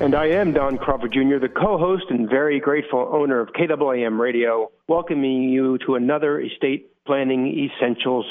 And 0.00 0.14
I 0.14 0.28
am 0.28 0.54
Don 0.54 0.78
Crawford 0.78 1.12
Jr., 1.12 1.38
the 1.38 1.50
co 1.54 1.76
host 1.76 2.04
and 2.08 2.26
very 2.26 2.58
grateful 2.58 3.10
owner 3.12 3.38
of 3.38 3.48
KAAM 3.48 4.18
Radio, 4.18 4.70
welcoming 4.88 5.50
you 5.50 5.76
to 5.84 5.94
another 5.94 6.40
estate 6.40 6.90
planning 7.04 7.68
essentials 7.68 8.24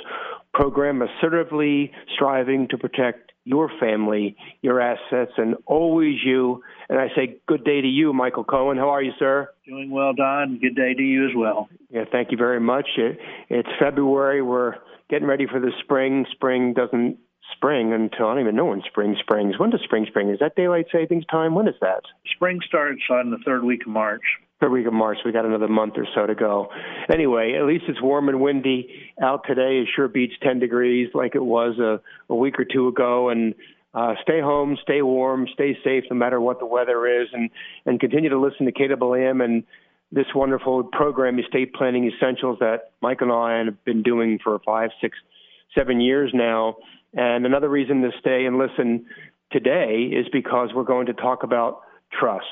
program, 0.51 1.03
assertively 1.03 1.91
striving 2.15 2.67
to 2.69 2.77
protect 2.79 3.33
your 3.43 3.69
family, 3.79 4.35
your 4.63 4.81
assets, 4.81 5.33
and 5.37 5.57
always 5.67 6.15
you. 6.25 6.63
And 6.89 6.97
I 6.97 7.09
say 7.15 7.37
good 7.47 7.63
day 7.63 7.81
to 7.81 7.87
you, 7.87 8.13
Michael 8.13 8.43
Cohen. 8.45 8.77
How 8.77 8.89
are 8.89 9.03
you, 9.03 9.11
sir? 9.19 9.49
Doing 9.67 9.91
well, 9.91 10.13
Don. 10.13 10.57
Good 10.59 10.75
day 10.75 10.95
to 10.95 11.03
you 11.03 11.29
as 11.29 11.35
well. 11.35 11.69
Yeah, 11.91 12.05
thank 12.11 12.31
you 12.31 12.37
very 12.37 12.59
much. 12.59 12.87
It, 12.97 13.19
it's 13.47 13.69
February. 13.79 14.41
We're 14.41 14.73
getting 15.07 15.27
ready 15.27 15.45
for 15.45 15.59
the 15.59 15.71
spring. 15.83 16.25
Spring 16.31 16.73
doesn't 16.73 17.19
spring 17.55 17.93
until 17.93 18.27
I 18.27 18.33
don't 18.33 18.41
even 18.41 18.55
know 18.55 18.65
when 18.65 18.81
spring 18.87 19.15
springs. 19.19 19.59
When 19.59 19.69
does 19.69 19.81
spring 19.83 20.05
spring? 20.07 20.29
Is 20.29 20.39
that 20.39 20.55
daylight 20.55 20.87
savings 20.91 21.25
time? 21.25 21.55
When 21.55 21.67
is 21.67 21.75
that? 21.81 22.01
Spring 22.35 22.59
starts 22.67 23.01
on 23.09 23.31
the 23.31 23.37
third 23.45 23.63
week 23.63 23.81
of 23.81 23.91
March. 23.91 24.21
Third 24.59 24.71
week 24.71 24.87
of 24.87 24.93
March. 24.93 25.17
We 25.23 25.31
got 25.31 25.45
another 25.45 25.67
month 25.67 25.93
or 25.97 26.05
so 26.13 26.25
to 26.25 26.35
go. 26.35 26.69
Anyway, 27.11 27.55
at 27.59 27.65
least 27.65 27.85
it's 27.87 28.01
warm 28.01 28.27
and 28.29 28.41
windy 28.41 28.89
out 29.21 29.43
today. 29.47 29.79
It 29.81 29.87
sure 29.95 30.07
beats 30.07 30.33
10 30.43 30.59
degrees 30.59 31.09
like 31.13 31.35
it 31.35 31.43
was 31.43 31.79
a, 31.79 32.01
a 32.31 32.35
week 32.35 32.59
or 32.59 32.65
two 32.65 32.87
ago. 32.89 33.29
And 33.29 33.55
uh, 33.93 34.15
stay 34.21 34.41
home, 34.41 34.77
stay 34.83 35.01
warm, 35.01 35.47
stay 35.53 35.77
safe 35.83 36.03
no 36.09 36.15
matter 36.15 36.39
what 36.39 36.59
the 36.59 36.65
weather 36.65 37.21
is, 37.21 37.27
and 37.33 37.49
and 37.85 37.99
continue 37.99 38.29
to 38.29 38.39
listen 38.39 38.65
to 38.65 38.71
KAAM 38.71 39.43
and 39.43 39.63
this 40.11 40.27
wonderful 40.33 40.83
program, 40.83 41.39
Estate 41.39 41.73
Planning 41.73 42.11
Essentials, 42.15 42.57
that 42.59 42.91
Mike 43.01 43.21
and 43.21 43.31
I 43.31 43.63
have 43.65 43.83
been 43.85 44.03
doing 44.03 44.39
for 44.43 44.59
five, 44.65 44.89
six, 45.01 45.17
seven 45.75 46.01
years 46.01 46.31
now. 46.33 46.75
And 47.13 47.45
another 47.45 47.69
reason 47.69 48.01
to 48.01 48.11
stay 48.19 48.45
and 48.45 48.57
listen 48.57 49.05
today 49.51 50.11
is 50.11 50.27
because 50.31 50.69
we're 50.73 50.83
going 50.83 51.07
to 51.07 51.13
talk 51.13 51.43
about 51.43 51.81
trusts 52.17 52.47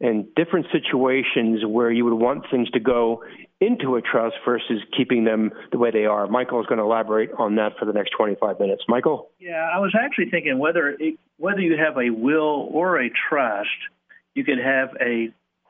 and 0.00 0.34
different 0.34 0.66
situations 0.72 1.60
where 1.66 1.90
you 1.90 2.04
would 2.04 2.14
want 2.14 2.44
things 2.50 2.70
to 2.70 2.80
go 2.80 3.22
into 3.60 3.96
a 3.96 4.00
trust 4.00 4.36
versus 4.44 4.80
keeping 4.96 5.24
them 5.24 5.50
the 5.72 5.78
way 5.78 5.90
they 5.90 6.06
are. 6.06 6.26
Michael 6.26 6.60
is 6.60 6.66
going 6.66 6.78
to 6.78 6.84
elaborate 6.84 7.30
on 7.38 7.56
that 7.56 7.72
for 7.78 7.84
the 7.84 7.92
next 7.92 8.10
25 8.16 8.58
minutes. 8.58 8.82
Michael? 8.88 9.30
Yeah, 9.38 9.68
I 9.72 9.78
was 9.78 9.94
actually 10.00 10.30
thinking 10.30 10.58
whether 10.58 10.88
it, 10.88 11.18
whether 11.36 11.60
you 11.60 11.76
have 11.76 11.98
a 11.98 12.10
will 12.10 12.68
or 12.72 13.00
a 13.00 13.10
trust, 13.28 13.68
you 14.34 14.44
could 14.44 14.58
have 14.58 14.88
a 15.00 15.28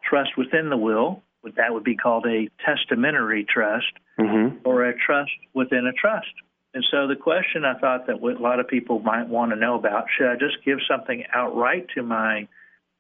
trust 0.09 0.31
within 0.37 0.71
the 0.71 0.77
will, 0.77 1.23
that 1.57 1.73
would 1.73 1.85
be 1.85 1.97
called 1.97 2.27
a 2.27 2.49
testamentary 2.65 3.45
trust, 3.45 3.93
mm-hmm. 4.19 4.59
or 4.65 4.85
a 4.85 4.97
trust 4.97 5.33
within 5.55 5.87
a 5.87 5.93
trust. 5.93 6.31
And 6.73 6.85
so 6.91 7.09
the 7.09 7.17
question 7.17 7.65
I 7.65 7.79
thought 7.79 8.07
that 8.07 8.23
a 8.23 8.43
lot 8.43 8.61
of 8.61 8.69
people 8.69 9.01
might 9.01 9.29
want 9.29 9.51
to 9.51 9.57
know 9.57 9.75
about 9.75 10.05
should 10.17 10.31
I 10.31 10.35
just 10.35 10.65
give 10.65 10.79
something 10.89 11.25
outright 11.35 11.87
to 11.97 12.03
my 12.03 12.47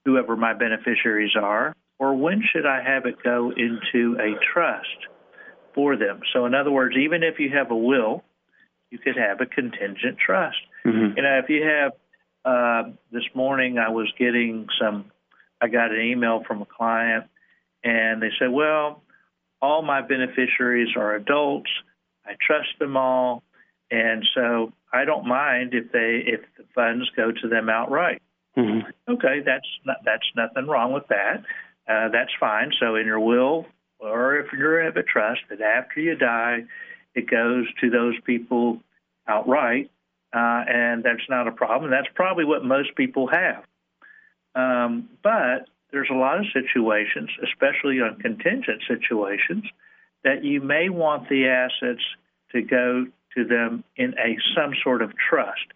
whoever 0.04 0.36
my 0.36 0.54
beneficiaries 0.54 1.36
are, 1.40 1.74
or 1.98 2.14
when 2.14 2.42
should 2.52 2.66
I 2.66 2.82
have 2.82 3.06
it 3.06 3.22
go 3.22 3.52
into 3.52 4.16
a 4.18 4.34
trust 4.52 5.06
for 5.74 5.96
them? 5.96 6.20
So, 6.32 6.46
in 6.46 6.54
other 6.54 6.70
words, 6.72 6.96
even 6.96 7.22
if 7.22 7.38
you 7.38 7.50
have 7.50 7.70
a 7.70 7.76
will, 7.76 8.24
you 8.90 8.98
could 8.98 9.16
have 9.16 9.40
a 9.40 9.46
contingent 9.46 10.18
trust. 10.18 10.58
Mm-hmm. 10.84 11.16
You 11.16 11.22
know, 11.22 11.40
if 11.42 11.48
you 11.48 11.62
have 11.62 11.92
uh, 12.44 12.90
this 13.12 13.24
morning, 13.34 13.78
I 13.78 13.90
was 13.90 14.12
getting 14.18 14.66
some, 14.80 15.12
I 15.60 15.68
got 15.68 15.92
an 15.92 16.00
email 16.00 16.42
from 16.46 16.62
a 16.62 16.66
client, 16.66 17.26
and 17.84 18.22
they 18.22 18.30
said, 18.38 18.50
Well, 18.50 19.02
all 19.62 19.82
my 19.82 20.00
beneficiaries 20.00 20.96
are 20.96 21.14
adults. 21.14 21.70
I 22.26 22.32
trust 22.40 22.70
them 22.78 22.96
all. 22.96 23.42
And 23.90 24.24
so 24.34 24.72
I 24.92 25.04
don't 25.04 25.26
mind 25.26 25.74
if 25.74 25.90
they 25.92 26.22
if 26.26 26.40
the 26.56 26.64
funds 26.74 27.10
go 27.16 27.32
to 27.32 27.48
them 27.48 27.68
outright. 27.68 28.22
Mm-hmm. 28.56 29.12
Okay, 29.12 29.40
that's 29.44 29.66
not, 29.84 29.98
that's 30.04 30.26
nothing 30.36 30.66
wrong 30.68 30.92
with 30.92 31.06
that. 31.08 31.44
Uh, 31.88 32.08
that's 32.08 32.32
fine. 32.38 32.72
So 32.78 32.96
in 32.96 33.06
your 33.06 33.20
will, 33.20 33.66
or 33.98 34.36
if 34.36 34.52
you're 34.52 34.80
in 34.80 34.96
a 34.96 35.02
trust, 35.02 35.40
that 35.50 35.60
after 35.60 36.00
you 36.00 36.14
die, 36.16 36.64
it 37.14 37.28
goes 37.28 37.66
to 37.80 37.90
those 37.90 38.14
people 38.24 38.80
outright, 39.26 39.90
uh, 40.32 40.64
and 40.68 41.02
that's 41.02 41.28
not 41.28 41.48
a 41.48 41.52
problem. 41.52 41.90
That's 41.90 42.08
probably 42.14 42.44
what 42.44 42.64
most 42.64 42.94
people 42.96 43.28
have. 43.28 43.64
Um, 44.54 45.08
but 45.22 45.68
there's 45.92 46.08
a 46.10 46.14
lot 46.16 46.38
of 46.38 46.46
situations, 46.52 47.30
especially 47.42 48.00
on 48.00 48.18
contingent 48.20 48.82
situations, 48.86 49.64
that 50.24 50.44
you 50.44 50.60
may 50.60 50.88
want 50.88 51.28
the 51.28 51.48
assets 51.48 52.02
to 52.52 52.62
go 52.62 53.06
to 53.36 53.44
them 53.44 53.84
in 53.96 54.14
a 54.18 54.36
some 54.54 54.72
sort 54.82 55.02
of 55.02 55.12
trust. 55.16 55.66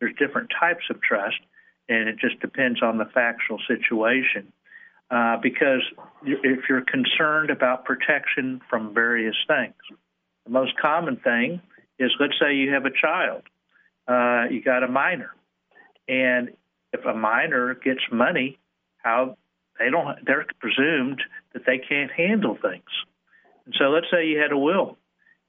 There's 0.00 0.14
different 0.18 0.50
types 0.58 0.84
of 0.90 1.00
trust, 1.00 1.38
and 1.88 2.08
it 2.08 2.16
just 2.18 2.40
depends 2.40 2.82
on 2.82 2.98
the 2.98 3.06
factual 3.06 3.58
situation. 3.66 4.52
Uh, 5.10 5.38
because 5.42 5.80
if 6.22 6.68
you're 6.68 6.82
concerned 6.82 7.50
about 7.50 7.86
protection 7.86 8.60
from 8.68 8.92
various 8.92 9.36
things, 9.46 9.74
the 10.44 10.50
most 10.50 10.76
common 10.76 11.16
thing 11.16 11.62
is 11.98 12.10
let's 12.20 12.34
say 12.40 12.54
you 12.54 12.72
have 12.72 12.84
a 12.84 12.90
child, 12.90 13.42
uh, 14.06 14.44
you 14.50 14.62
got 14.62 14.82
a 14.82 14.88
minor, 14.88 15.30
and 16.06 16.50
if 16.92 17.04
a 17.06 17.14
minor 17.14 17.74
gets 17.74 18.00
money, 18.12 18.58
how 18.98 19.36
they 19.78 19.90
don't 19.90 20.18
they're 20.26 20.44
presumed 20.60 21.22
that 21.54 21.62
they 21.64 21.78
can't 21.78 22.10
handle 22.10 22.56
things. 22.60 22.90
And 23.64 23.74
so 23.78 23.84
let's 23.84 24.06
say 24.10 24.26
you 24.26 24.38
had 24.38 24.52
a 24.52 24.58
will 24.58 24.98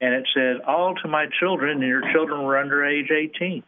and 0.00 0.14
it 0.14 0.26
said, 0.34 0.62
all 0.66 0.94
to 1.02 1.08
my 1.08 1.26
children, 1.40 1.78
and 1.78 1.86
your 1.86 2.02
children 2.12 2.42
were 2.42 2.58
under 2.58 2.84
age 2.84 3.10
18. 3.10 3.62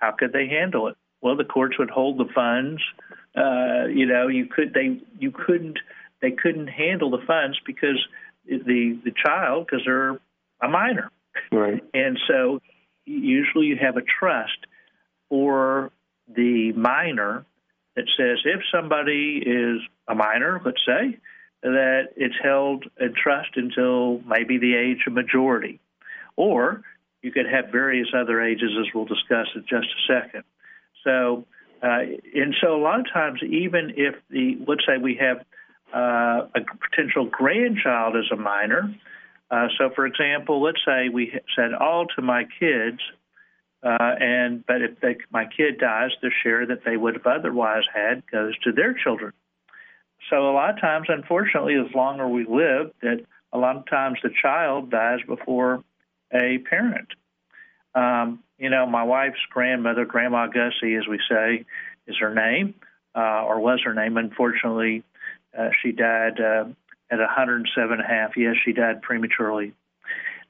How 0.00 0.12
could 0.12 0.32
they 0.32 0.46
handle 0.48 0.88
it? 0.88 0.96
Well, 1.20 1.36
the 1.36 1.44
courts 1.44 1.78
would 1.78 1.90
hold 1.90 2.18
the 2.18 2.32
funds. 2.34 2.80
Uh, 3.36 3.86
you 3.88 4.06
know, 4.06 4.28
you 4.28 4.46
could 4.46 4.72
they 4.72 5.00
you 5.18 5.30
couldn't 5.30 5.78
they 6.22 6.30
couldn't 6.30 6.68
handle 6.68 7.10
the 7.10 7.24
funds 7.26 7.58
because 7.66 7.98
the 8.46 8.98
the 9.04 9.12
child 9.24 9.66
because 9.66 9.84
they're 9.84 10.18
a 10.62 10.68
minor, 10.68 11.10
right? 11.52 11.82
And 11.92 12.18
so 12.28 12.60
usually 13.04 13.66
you 13.66 13.76
have 13.80 13.96
a 13.96 14.02
trust 14.02 14.58
for 15.28 15.90
the 16.28 16.72
minor 16.72 17.44
that 17.96 18.04
says 18.16 18.38
if 18.44 18.60
somebody 18.72 19.42
is 19.44 19.80
a 20.08 20.14
minor, 20.14 20.60
let's 20.64 20.80
say, 20.86 21.18
that 21.62 22.08
it's 22.16 22.36
held 22.42 22.84
in 23.00 23.14
trust 23.14 23.50
until 23.56 24.20
maybe 24.26 24.58
the 24.58 24.74
age 24.76 25.04
of 25.06 25.12
majority. 25.12 25.80
Or 26.36 26.82
you 27.22 27.32
could 27.32 27.46
have 27.46 27.72
various 27.72 28.08
other 28.14 28.40
ages, 28.40 28.70
as 28.78 28.86
we'll 28.94 29.04
discuss 29.04 29.48
in 29.54 29.62
just 29.62 29.88
a 29.88 30.12
second. 30.12 30.44
So, 31.04 31.46
uh, 31.82 32.00
and 32.34 32.54
so 32.60 32.76
a 32.76 32.82
lot 32.82 33.00
of 33.00 33.06
times, 33.12 33.40
even 33.42 33.94
if 33.96 34.14
the, 34.30 34.58
let's 34.66 34.84
say 34.86 34.98
we 34.98 35.16
have 35.20 35.38
uh, 35.92 36.46
a 36.54 36.60
potential 36.90 37.26
grandchild 37.26 38.14
as 38.16 38.30
a 38.32 38.36
minor, 38.36 38.94
uh, 39.50 39.68
so 39.78 39.90
for 39.94 40.06
example, 40.06 40.62
let's 40.62 40.80
say 40.84 41.08
we 41.08 41.32
said 41.56 41.72
all 41.72 42.06
to 42.16 42.22
my 42.22 42.44
kids, 42.60 42.98
uh, 43.82 44.14
and 44.20 44.66
but 44.66 44.82
if 44.82 45.00
they, 45.00 45.16
my 45.30 45.44
kid 45.44 45.78
dies, 45.78 46.10
the 46.20 46.30
share 46.42 46.66
that 46.66 46.84
they 46.84 46.96
would 46.96 47.14
have 47.14 47.26
otherwise 47.26 47.84
had 47.94 48.22
goes 48.30 48.58
to 48.58 48.72
their 48.72 48.92
children. 48.92 49.32
So 50.30 50.50
a 50.50 50.52
lot 50.52 50.70
of 50.70 50.80
times, 50.80 51.06
unfortunately, 51.08 51.74
as 51.74 51.94
longer 51.94 52.28
we 52.28 52.44
live, 52.44 52.92
that 53.02 53.24
a 53.52 53.58
lot 53.58 53.76
of 53.76 53.86
times 53.86 54.18
the 54.22 54.30
child 54.42 54.90
dies 54.90 55.20
before 55.26 55.82
a 56.32 56.58
parent. 56.58 57.08
Um, 57.94 58.40
you 58.58 58.70
know, 58.70 58.86
my 58.86 59.04
wife's 59.04 59.38
grandmother, 59.50 60.04
Grandma 60.04 60.46
Gussie, 60.46 60.94
as 60.96 61.06
we 61.08 61.18
say, 61.30 61.64
is 62.06 62.16
her 62.20 62.34
name, 62.34 62.74
uh, 63.14 63.44
or 63.44 63.60
was 63.60 63.80
her 63.84 63.94
name. 63.94 64.16
Unfortunately, 64.16 65.02
uh, 65.56 65.70
she 65.82 65.92
died 65.92 66.40
uh, 66.40 66.66
at 67.10 67.18
107 67.18 67.92
and 67.92 68.00
a 68.00 68.06
half. 68.06 68.36
Yes, 68.36 68.56
she 68.64 68.72
died 68.72 69.02
prematurely 69.02 69.72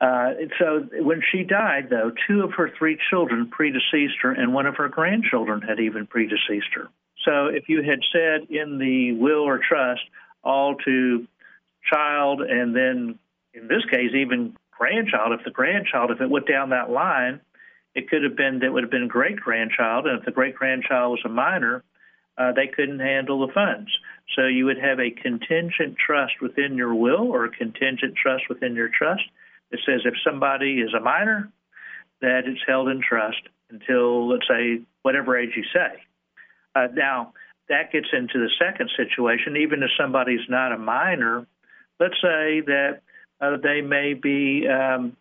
Uh, 0.01 0.35
so 0.59 0.87
when 1.01 1.23
she 1.31 1.43
died, 1.43 1.89
though, 1.91 2.13
two 2.27 2.43
of 2.43 2.53
her 2.55 2.71
three 2.79 2.99
children 3.11 3.51
predeceased 3.51 4.19
her, 4.23 4.33
and 4.33 4.55
one 4.55 4.67
of 4.67 4.77
her 4.77 4.89
grandchildren 4.89 5.61
had 5.61 5.81
even 5.81 6.07
predeceased 6.07 6.73
her. 6.75 6.89
So 7.29 7.47
if 7.47 7.69
you 7.69 7.83
had 7.83 8.01
said 8.11 8.49
in 8.49 8.79
the 8.79 9.13
will 9.13 9.43
or 9.43 9.59
trust 9.59 10.01
all 10.43 10.77
to 10.87 11.27
child 11.93 12.41
and 12.41 12.75
then 12.75 13.19
in 13.53 13.69
this 13.69 13.85
case 13.91 14.13
even 14.15 14.57
grandchild, 14.71 15.39
if 15.39 15.45
the 15.45 15.51
grandchild, 15.51 16.11
if 16.11 16.23
it 16.23 16.31
went 16.31 16.49
down 16.49 16.71
that 16.71 16.91
line, 16.91 17.41
it 17.95 18.09
could 18.09 18.23
have 18.23 18.37
been 18.37 18.61
that 18.61 18.73
would 18.73 18.85
have 18.85 18.91
been 18.91 19.09
great 19.09 19.37
grandchild, 19.37 20.07
and 20.07 20.19
if 20.19 20.25
the 20.25 20.31
great 20.31 20.55
grandchild 20.55 21.13
was 21.13 21.23
a 21.25 21.29
minor, 21.29 21.83
uh, 22.39 22.53
they 22.53 22.69
couldn't 22.69 23.01
handle 23.01 23.47
the 23.47 23.53
funds. 23.53 23.91
So 24.37 24.47
you 24.47 24.67
would 24.67 24.79
have 24.79 25.01
a 25.01 25.11
contingent 25.11 25.97
trust 25.99 26.35
within 26.41 26.77
your 26.77 26.95
will 26.95 27.29
or 27.31 27.45
a 27.45 27.51
contingent 27.51 28.15
trust 28.15 28.45
within 28.49 28.75
your 28.75 28.89
trust 28.89 29.25
that 29.71 29.81
says 29.85 30.03
if 30.05 30.15
somebody 30.25 30.81
is 30.81 30.95
a 30.95 31.01
minor, 31.01 31.51
that 32.21 32.43
it's 32.47 32.61
held 32.67 32.89
in 32.89 33.03
trust 33.03 33.43
until, 33.71 34.29
let's 34.29 34.47
say, 34.49 34.81
whatever 35.03 35.37
age 35.37 35.51
you 35.57 35.65
say. 35.75 36.01
Uh, 36.79 36.89
now, 36.95 37.33
that 37.69 37.93
gets 37.93 38.09
into 38.13 38.39
the 38.39 38.51
second 38.59 38.91
situation. 38.97 39.57
Even 39.57 39.83
if 39.83 39.91
somebody's 39.99 40.49
not 40.49 40.73
a 40.73 40.79
minor, 40.79 41.47
let's 42.01 42.15
say 42.23 42.61
that 42.61 43.01
uh, 43.41 43.57
they 43.63 43.81
may 43.81 44.15
be, 44.15 44.67
um, 44.69 45.17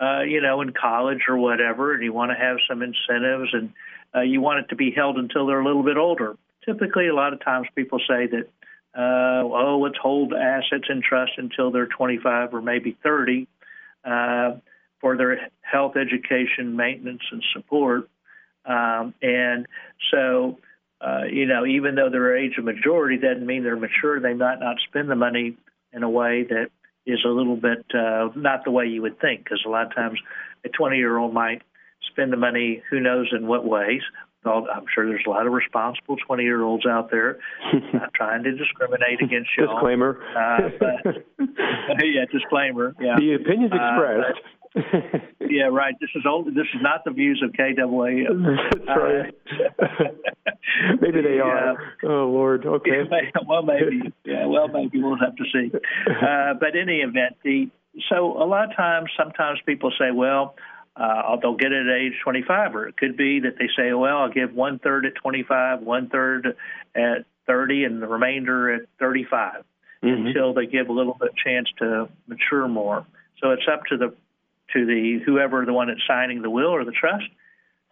uh, 0.00 0.22
you 0.22 0.40
know, 0.40 0.60
in 0.60 0.72
college 0.72 1.22
or 1.28 1.36
whatever, 1.36 1.94
and 1.94 2.02
you 2.02 2.12
want 2.12 2.30
to 2.30 2.36
have 2.36 2.56
some 2.68 2.82
incentives 2.82 3.50
and 3.52 3.72
uh, 4.14 4.20
you 4.20 4.40
want 4.40 4.60
it 4.60 4.68
to 4.68 4.76
be 4.76 4.90
held 4.90 5.16
until 5.16 5.46
they're 5.46 5.60
a 5.60 5.64
little 5.64 5.82
bit 5.82 5.96
older. 5.96 6.36
Typically, 6.64 7.08
a 7.08 7.14
lot 7.14 7.32
of 7.32 7.42
times 7.42 7.66
people 7.74 7.98
say 7.98 8.26
that, 8.26 8.48
uh, 8.94 9.42
oh, 9.42 9.80
let's 9.82 9.98
hold 10.00 10.34
assets 10.34 10.84
in 10.90 11.02
trust 11.02 11.32
until 11.38 11.70
they're 11.70 11.86
25 11.86 12.52
or 12.52 12.60
maybe 12.60 12.96
30 13.02 13.48
uh, 14.04 14.52
for 15.00 15.16
their 15.16 15.48
health, 15.62 15.96
education, 15.96 16.76
maintenance, 16.76 17.22
and 17.30 17.42
support. 17.54 18.08
Um, 18.64 19.14
and 19.22 19.66
so, 20.10 20.58
uh, 21.04 21.24
you 21.30 21.46
know, 21.46 21.66
even 21.66 21.94
though 21.94 22.08
they're 22.10 22.36
age 22.36 22.58
of 22.58 22.64
majority, 22.64 23.16
doesn't 23.18 23.44
mean 23.46 23.62
they're 23.64 23.76
mature. 23.76 24.20
They 24.20 24.34
might 24.34 24.60
not 24.60 24.76
spend 24.88 25.10
the 25.10 25.16
money 25.16 25.56
in 25.92 26.02
a 26.02 26.10
way 26.10 26.44
that 26.48 26.68
is 27.06 27.18
a 27.24 27.28
little 27.28 27.56
bit 27.56 27.84
uh, 27.94 28.28
not 28.36 28.64
the 28.64 28.70
way 28.70 28.86
you 28.86 29.02
would 29.02 29.20
think, 29.20 29.44
because 29.44 29.62
a 29.66 29.68
lot 29.68 29.86
of 29.86 29.94
times 29.94 30.18
a 30.64 30.68
20 30.68 30.96
year 30.96 31.18
old 31.18 31.34
might 31.34 31.62
spend 32.10 32.32
the 32.32 32.36
money 32.36 32.82
who 32.90 33.00
knows 33.00 33.28
in 33.36 33.46
what 33.46 33.64
ways. 33.64 34.02
I'm 34.44 34.84
sure 34.92 35.06
there's 35.06 35.22
a 35.24 35.30
lot 35.30 35.46
of 35.46 35.52
responsible 35.52 36.16
20 36.26 36.42
year 36.42 36.62
olds 36.62 36.84
out 36.84 37.10
there. 37.12 37.38
not 37.92 38.12
trying 38.14 38.42
to 38.42 38.52
discriminate 38.52 39.22
against 39.22 39.50
you. 39.56 39.66
disclaimer. 39.68 40.18
Uh, 40.36 40.68
but, 40.80 41.24
yeah, 42.04 42.24
disclaimer. 42.30 42.92
Yeah. 43.00 43.14
The 43.18 43.34
opinions 43.34 43.72
Uh, 43.72 43.76
expressed. 43.76 44.40
Yeah, 45.52 45.64
right. 45.64 45.94
This 46.00 46.08
is 46.14 46.22
old. 46.26 46.46
This 46.46 46.64
is 46.74 46.80
not 46.80 47.04
the 47.04 47.10
views 47.10 47.42
of 47.44 47.52
KAA. 47.54 47.74
That's 48.86 48.98
right. 48.98 49.34
maybe 51.00 51.20
they 51.20 51.40
are. 51.40 51.76
Oh 52.04 52.30
Lord. 52.30 52.64
Okay. 52.64 53.02
well, 53.46 53.62
maybe. 53.62 54.10
Yeah, 54.24 54.46
well, 54.46 54.68
maybe 54.68 55.02
we'll 55.02 55.18
have 55.18 55.36
to 55.36 55.44
see. 55.52 55.70
Uh, 56.08 56.54
but 56.58 56.74
in 56.74 56.88
any 56.88 57.00
event, 57.00 57.36
the 57.44 57.68
so 58.08 58.42
a 58.42 58.46
lot 58.46 58.70
of 58.70 58.76
times, 58.76 59.10
sometimes 59.18 59.58
people 59.66 59.92
say, 59.98 60.10
well, 60.10 60.54
uh, 60.96 61.36
they'll 61.42 61.56
get 61.56 61.72
it 61.72 61.86
at 61.86 61.94
age 62.00 62.14
25, 62.24 62.74
or 62.74 62.88
it 62.88 62.96
could 62.96 63.16
be 63.18 63.40
that 63.40 63.56
they 63.58 63.68
say, 63.76 63.92
well, 63.92 64.18
I'll 64.18 64.32
give 64.32 64.54
one 64.54 64.78
third 64.78 65.04
at 65.04 65.14
25, 65.16 65.80
one 65.82 66.08
third 66.08 66.56
at 66.94 67.26
30, 67.46 67.84
and 67.84 68.00
the 68.02 68.06
remainder 68.06 68.72
at 68.72 68.82
35 68.98 69.64
Mhm. 70.02 70.28
until 70.28 70.54
they 70.54 70.64
give 70.66 70.88
a 70.88 70.92
little 70.92 71.16
bit 71.20 71.30
chance 71.36 71.68
to 71.78 72.08
mature 72.26 72.66
more. 72.68 73.04
So 73.42 73.50
it's 73.50 73.66
up 73.70 73.84
to 73.86 73.96
the 73.98 74.14
to 74.72 74.86
the 74.86 75.20
whoever 75.24 75.64
the 75.64 75.72
one 75.72 75.88
that's 75.88 76.00
signing 76.06 76.42
the 76.42 76.50
will 76.50 76.70
or 76.70 76.84
the 76.84 76.92
trust 76.92 77.24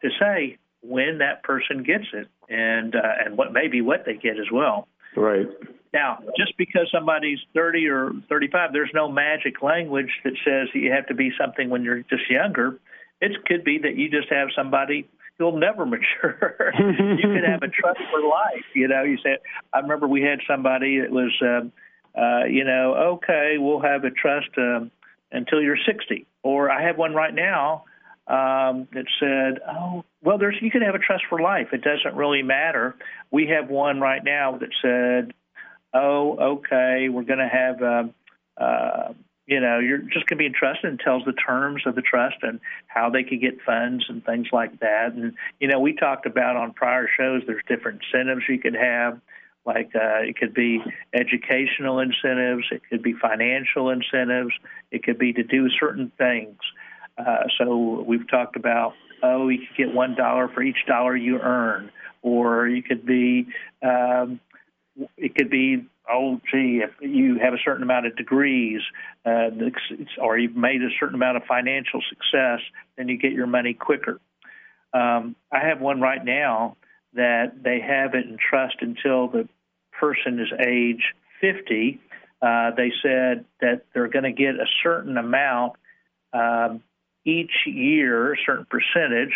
to 0.02 0.08
say 0.18 0.58
when 0.82 1.18
that 1.18 1.42
person 1.42 1.82
gets 1.82 2.06
it 2.12 2.28
and 2.48 2.94
uh, 2.94 3.24
and 3.24 3.36
what 3.36 3.52
maybe 3.52 3.80
what 3.80 4.04
they 4.06 4.14
get 4.14 4.38
as 4.38 4.50
well. 4.52 4.88
Right. 5.16 5.46
Now, 5.92 6.20
just 6.36 6.56
because 6.56 6.88
somebody's 6.92 7.40
30 7.54 7.88
or 7.88 8.12
35, 8.28 8.72
there's 8.72 8.90
no 8.94 9.10
magic 9.10 9.60
language 9.60 10.10
that 10.24 10.34
says 10.44 10.68
you 10.72 10.92
have 10.92 11.06
to 11.08 11.14
be 11.14 11.32
something 11.38 11.68
when 11.68 11.82
you're 11.82 12.02
just 12.02 12.30
younger. 12.30 12.78
It 13.20 13.32
could 13.44 13.64
be 13.64 13.78
that 13.78 13.96
you 13.96 14.08
just 14.08 14.28
have 14.30 14.48
somebody 14.56 15.08
who'll 15.38 15.58
never 15.58 15.84
mature. 15.86 16.72
you 16.78 17.28
could 17.34 17.44
have 17.44 17.62
a 17.62 17.68
trust 17.80 18.00
for 18.10 18.20
life. 18.20 18.64
You 18.74 18.86
know, 18.86 19.02
you 19.02 19.18
said, 19.22 19.38
I 19.74 19.80
remember 19.80 20.06
we 20.06 20.22
had 20.22 20.38
somebody 20.46 21.00
that 21.00 21.10
was, 21.10 21.32
um, 21.42 21.72
uh, 22.16 22.44
you 22.44 22.64
know, 22.64 22.94
okay, 23.14 23.56
we'll 23.58 23.80
have 23.80 24.04
a 24.04 24.10
trust 24.10 24.50
um, 24.58 24.92
until 25.32 25.60
you're 25.60 25.76
60. 25.76 26.26
Or 26.42 26.70
I 26.70 26.82
have 26.82 26.96
one 26.96 27.14
right 27.14 27.34
now 27.34 27.84
um, 28.30 28.86
that 28.92 29.06
said, 29.18 29.60
"Oh, 29.68 30.04
well, 30.22 30.38
there's 30.38 30.56
you 30.60 30.70
can 30.70 30.82
have 30.82 30.94
a 30.94 30.98
trust 30.98 31.24
for 31.28 31.40
life. 31.40 31.68
It 31.72 31.82
doesn't 31.82 32.14
really 32.14 32.42
matter." 32.42 32.94
We 33.30 33.48
have 33.48 33.68
one 33.68 34.00
right 34.00 34.22
now 34.22 34.58
that 34.58 34.70
said, 34.80 35.34
"Oh, 35.92 36.36
okay, 36.38 37.08
we're 37.08 37.24
going 37.24 37.40
to 37.40 37.48
have, 37.48 37.82
um, 37.82 38.14
uh, 38.56 39.14
you 39.46 39.58
know, 39.58 39.80
you're 39.80 39.98
just 39.98 40.26
going 40.26 40.36
to 40.38 40.42
be 40.42 40.46
entrusted," 40.46 40.90
and 40.90 41.00
tells 41.00 41.24
the 41.24 41.32
terms 41.32 41.82
of 41.86 41.96
the 41.96 42.02
trust 42.02 42.36
and 42.42 42.60
how 42.86 43.10
they 43.10 43.24
could 43.24 43.40
get 43.40 43.60
funds 43.62 44.04
and 44.08 44.24
things 44.24 44.46
like 44.52 44.78
that. 44.78 45.12
And 45.12 45.34
you 45.58 45.66
know, 45.66 45.80
we 45.80 45.94
talked 45.94 46.24
about 46.24 46.56
on 46.56 46.72
prior 46.72 47.08
shows. 47.18 47.42
There's 47.46 47.64
different 47.66 48.02
incentives 48.04 48.42
you 48.48 48.60
could 48.60 48.76
have. 48.76 49.20
Like 49.74 49.92
uh, 49.94 50.22
it 50.22 50.36
could 50.36 50.52
be 50.52 50.80
educational 51.14 52.00
incentives, 52.00 52.66
it 52.72 52.82
could 52.90 53.02
be 53.02 53.12
financial 53.12 53.90
incentives, 53.90 54.52
it 54.90 55.04
could 55.04 55.16
be 55.16 55.32
to 55.32 55.44
do 55.44 55.68
certain 55.78 56.10
things. 56.18 56.58
Uh, 57.16 57.44
so 57.56 58.04
we've 58.04 58.28
talked 58.28 58.56
about 58.56 58.94
oh, 59.22 59.48
you 59.48 59.58
could 59.58 59.76
get 59.76 59.94
one 59.94 60.16
dollar 60.16 60.48
for 60.48 60.60
each 60.62 60.86
dollar 60.88 61.16
you 61.16 61.38
earn, 61.38 61.90
or 62.22 62.66
you 62.66 62.82
could 62.82 63.06
be 63.06 63.46
um, 63.80 64.40
it 65.16 65.36
could 65.36 65.50
be 65.50 65.86
oh 66.10 66.40
gee 66.50 66.82
if 66.82 66.90
you 67.00 67.38
have 67.38 67.54
a 67.54 67.58
certain 67.64 67.84
amount 67.84 68.06
of 68.06 68.16
degrees 68.16 68.80
uh, 69.24 69.50
or 70.20 70.36
you've 70.36 70.56
made 70.56 70.82
a 70.82 70.90
certain 70.98 71.14
amount 71.14 71.36
of 71.36 71.44
financial 71.44 72.02
success, 72.08 72.60
then 72.96 73.08
you 73.08 73.16
get 73.16 73.32
your 73.32 73.46
money 73.46 73.72
quicker. 73.74 74.20
Um, 74.92 75.36
I 75.52 75.60
have 75.68 75.80
one 75.80 76.00
right 76.00 76.24
now 76.24 76.76
that 77.14 77.62
they 77.62 77.80
have 77.80 78.14
it 78.14 78.26
in 78.26 78.36
trust 78.36 78.76
until 78.80 79.28
the 79.28 79.48
person 80.00 80.40
is 80.40 80.48
age 80.66 81.14
50. 81.40 82.00
Uh, 82.42 82.70
they 82.76 82.90
said 83.02 83.44
that 83.60 83.84
they're 83.92 84.08
going 84.08 84.24
to 84.24 84.32
get 84.32 84.54
a 84.54 84.66
certain 84.82 85.18
amount 85.18 85.74
um, 86.32 86.82
each 87.24 87.52
year, 87.66 88.32
a 88.32 88.36
certain 88.46 88.66
percentage, 88.66 89.34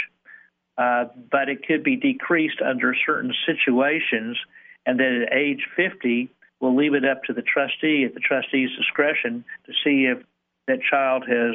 uh, 0.79 1.05
but 1.31 1.49
it 1.49 1.67
could 1.67 1.85
be 1.85 1.97
decreased 1.97 2.61
under 2.65 2.95
certain 3.07 3.33
situations, 3.47 4.39
and 4.87 4.99
that 4.99 5.27
at 5.27 5.37
age 5.37 5.67
50, 5.77 6.31
we'll 6.61 6.75
leave 6.75 6.95
it 6.95 7.05
up 7.05 7.23
to 7.25 7.35
the 7.35 7.43
trustee 7.43 8.05
at 8.05 8.15
the 8.15 8.21
trustee's 8.21 8.71
discretion 8.77 9.45
to 9.67 9.73
see 9.85 10.07
if 10.07 10.25
that 10.67 10.79
child 10.83 11.25
has 11.29 11.55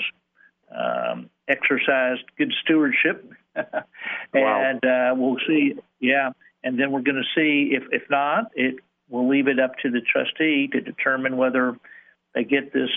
um, 0.71 1.29
exercised 1.47 2.23
good 2.37 2.53
stewardship. 2.61 3.31
and 4.33 4.85
uh, 4.85 5.13
we'll 5.15 5.39
see, 5.47 5.73
yeah, 5.99 6.29
and 6.63 6.79
then 6.79 6.91
we're 6.91 7.01
going 7.01 7.21
to 7.21 7.35
see 7.35 7.73
if, 7.73 7.83
if 7.91 8.09
not, 8.09 8.51
it 8.53 8.75
we'll 9.09 9.29
leave 9.29 9.47
it 9.47 9.59
up 9.59 9.77
to 9.83 9.89
the 9.89 10.01
trustee 10.01 10.69
to 10.71 10.81
determine 10.81 11.37
whether 11.37 11.77
they 12.33 12.43
get 12.43 12.73
this 12.73 12.89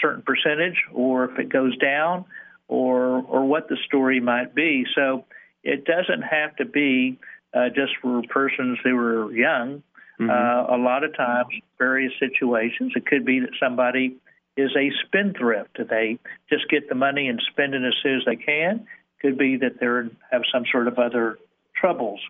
certain 0.00 0.22
percentage 0.22 0.84
or 0.92 1.24
if 1.24 1.38
it 1.38 1.48
goes 1.48 1.76
down 1.78 2.24
or 2.68 3.22
or 3.28 3.44
what 3.44 3.68
the 3.68 3.76
story 3.86 4.20
might 4.20 4.54
be. 4.54 4.84
So 4.94 5.24
it 5.62 5.84
doesn't 5.84 6.22
have 6.22 6.56
to 6.56 6.64
be 6.64 7.18
uh, 7.52 7.68
just 7.68 7.92
for 8.00 8.22
persons 8.28 8.78
who 8.82 8.96
are 8.96 9.32
young. 9.32 9.82
Mm-hmm. 10.20 10.30
Uh, 10.30 10.76
a 10.76 10.78
lot 10.78 11.02
of 11.04 11.16
times, 11.16 11.48
various 11.78 12.12
situations, 12.20 12.92
it 12.94 13.06
could 13.06 13.24
be 13.24 13.40
that 13.40 13.50
somebody 13.58 14.16
is 14.56 14.70
a 14.76 14.90
spendthrift. 15.06 15.78
They 15.88 16.18
just 16.48 16.68
get 16.68 16.88
the 16.88 16.94
money 16.94 17.28
and 17.28 17.40
spend 17.50 17.74
it 17.74 17.82
as 17.84 17.94
soon 18.02 18.16
as 18.16 18.24
they 18.26 18.36
can. 18.36 18.86
Could 19.22 19.38
be 19.38 19.56
that 19.58 19.80
they 19.80 19.86
have 20.30 20.42
some 20.52 20.64
sort 20.70 20.88
of 20.88 20.98
other 20.98 21.38
troubles, 21.74 22.20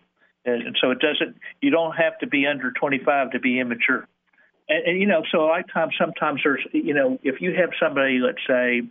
and 0.45 0.77
so 0.81 0.91
it 0.91 0.99
doesn't. 0.99 1.37
You 1.61 1.69
don't 1.71 1.93
have 1.93 2.17
to 2.19 2.27
be 2.27 2.47
under 2.47 2.71
25 2.71 3.31
to 3.31 3.39
be 3.39 3.59
immature. 3.59 4.07
And, 4.67 4.85
and 4.87 4.99
you 4.99 5.07
know, 5.07 5.23
so 5.31 5.43
a 5.43 5.45
lot 5.45 5.59
of 5.59 5.71
times, 5.71 5.93
sometimes 5.99 6.41
there's, 6.43 6.65
you 6.73 6.93
know, 6.93 7.19
if 7.23 7.41
you 7.41 7.53
have 7.55 7.71
somebody, 7.79 8.19
let's 8.19 8.41
say, 8.47 8.81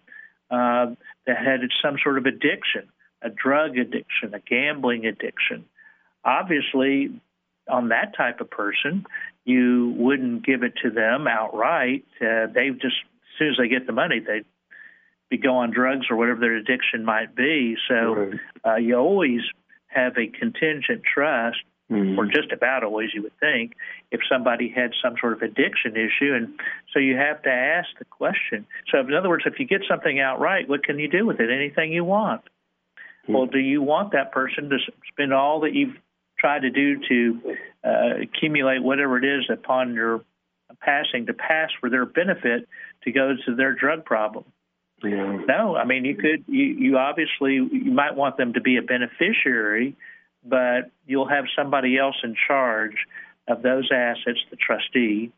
uh, 0.51 0.95
that 1.27 1.37
had 1.37 1.61
some 1.83 1.97
sort 2.03 2.19
of 2.19 2.27
addiction, 2.27 2.89
a 3.23 3.31
drug 3.31 3.79
addiction, 3.79 4.35
a 4.35 4.41
gambling 4.41 5.07
addiction. 5.07 5.65
Obviously, 6.25 7.21
on 7.69 7.89
that 7.89 8.17
type 8.17 8.41
of 8.41 8.51
person, 8.51 9.07
you 9.45 9.95
wouldn't 9.97 10.45
give 10.45 10.63
it 10.63 10.75
to 10.83 10.91
them 10.91 11.27
outright. 11.27 12.05
Uh, 12.21 12.47
they 12.53 12.71
just, 12.71 12.97
as 13.05 13.39
soon 13.39 13.49
as 13.51 13.57
they 13.59 13.69
get 13.69 13.87
the 13.87 13.93
money, 13.93 14.21
they'd 14.21 14.45
be 15.31 15.39
go 15.39 15.57
on 15.57 15.71
drugs 15.71 16.07
or 16.11 16.17
whatever 16.17 16.41
their 16.41 16.57
addiction 16.57 17.05
might 17.05 17.35
be. 17.35 17.77
So 17.89 18.15
Right. 18.15 18.41
uh, 18.67 18.77
you 18.77 18.97
always 18.97 19.41
have 19.91 20.17
a 20.17 20.27
contingent 20.27 21.03
trust 21.03 21.59
mm-hmm. 21.91 22.19
or 22.19 22.27
just 22.27 22.53
about 22.53 22.85
always, 22.85 23.11
you 23.13 23.23
would 23.23 23.39
think, 23.41 23.75
if 24.11 24.21
somebody 24.31 24.69
had 24.69 24.93
some 25.03 25.15
sort 25.21 25.33
of 25.33 25.43
addiction 25.43 25.97
issue. 25.97 26.35
And 26.35 26.59
so 26.93 26.99
you 26.99 27.17
have 27.17 27.43
to 27.43 27.51
ask 27.51 27.89
the 27.99 28.05
question. 28.05 28.67
So, 28.91 29.01
in 29.01 29.15
other 29.15 29.29
words, 29.29 29.45
if 29.47 29.59
you 29.59 29.67
get 29.67 29.83
something 29.89 30.21
outright, 30.21 30.69
what 30.69 30.85
can 30.85 30.99
you 30.99 31.09
do 31.09 31.27
with 31.27 31.41
it? 31.41 31.51
Anything 31.51 31.93
you 31.93 32.05
want. 32.05 32.43
Mm-hmm. 32.43 33.33
Well, 33.35 33.47
do 33.47 33.59
you 33.59 33.83
want 33.83 34.13
that 34.13 34.33
person 34.33 34.71
to 34.71 34.79
spend 35.13 35.33
all 35.33 35.61
that 35.61 35.75
you've 35.75 35.97
tried 36.39 36.61
to 36.61 36.71
do 36.71 37.01
to 37.09 37.57
uh, 37.85 38.23
accumulate 38.23 38.83
whatever 38.83 39.19
it 39.19 39.25
is 39.25 39.45
upon 39.51 39.95
your 39.95 40.23
passing 40.81 41.27
to 41.27 41.35
pass 41.35 41.71
for 41.81 41.91
their 41.91 42.07
benefit 42.07 42.69
to 43.05 43.13
go 43.13 43.35
to 43.47 43.55
their 43.55 43.75
drug 43.75 44.05
problem? 44.05 44.45
Yeah. 45.03 45.39
No, 45.49 45.77
I 45.77 45.85
mean 45.85 46.05
you 46.05 46.15
could 46.15 46.45
you, 46.47 46.65
you 46.65 46.99
obviously 46.99 47.55
you 47.55 47.93
might 47.93 48.15
want 48.15 48.37
them 48.37 48.53
to 48.55 48.61
be 48.61 48.77
a 48.77 48.83
beneficiary 48.83 49.97
but 50.45 50.91
you'll 51.07 51.29
have 51.29 51.45
somebody 51.57 51.99
else 51.99 52.17
in 52.23 52.35
charge 52.47 53.07
of 53.49 53.63
those 53.63 53.91
assets, 53.93 54.41
the 54.51 54.57
trustee, 54.57 55.33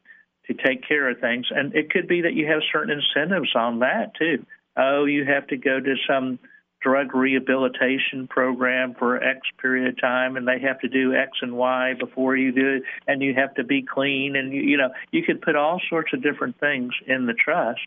to 0.47 0.55
take 0.55 0.87
care 0.87 1.09
of 1.09 1.21
things. 1.21 1.47
And 1.51 1.75
it 1.75 1.91
could 1.91 2.09
be 2.09 2.23
that 2.23 2.35
you 2.35 2.47
have 2.47 2.61
certain 2.73 2.99
incentives 2.99 3.55
on 3.55 3.81
that 3.81 4.15
too. 4.15 4.45
Oh, 4.77 5.05
you 5.05 5.25
have 5.25 5.47
to 5.49 5.57
go 5.57 5.81
to 5.81 5.95
some 6.09 6.39
drug 6.81 7.15
rehabilitation 7.15 8.27
program 8.29 8.95
for 8.99 9.23
X 9.23 9.41
period 9.61 9.89
of 9.89 10.01
time, 10.01 10.37
and 10.37 10.49
they 10.49 10.59
have 10.61 10.81
to 10.81 10.89
do 10.89 11.15
X 11.15 11.31
and 11.41 11.57
Y 11.57 11.95
before 11.95 12.37
you 12.37 12.51
do 12.51 12.77
it, 12.77 12.83
and 13.07 13.23
you 13.23 13.35
have 13.35 13.55
to 13.55 13.65
be 13.65 13.83
clean, 13.83 14.35
and 14.35 14.53
you, 14.53 14.63
you 14.63 14.77
know 14.77 14.91
you 15.13 15.23
could 15.23 15.41
put 15.41 15.55
all 15.55 15.81
sorts 15.89 16.13
of 16.13 16.23
different 16.23 16.59
things 16.59 16.93
in 17.07 17.27
the 17.27 17.35
trust 17.35 17.87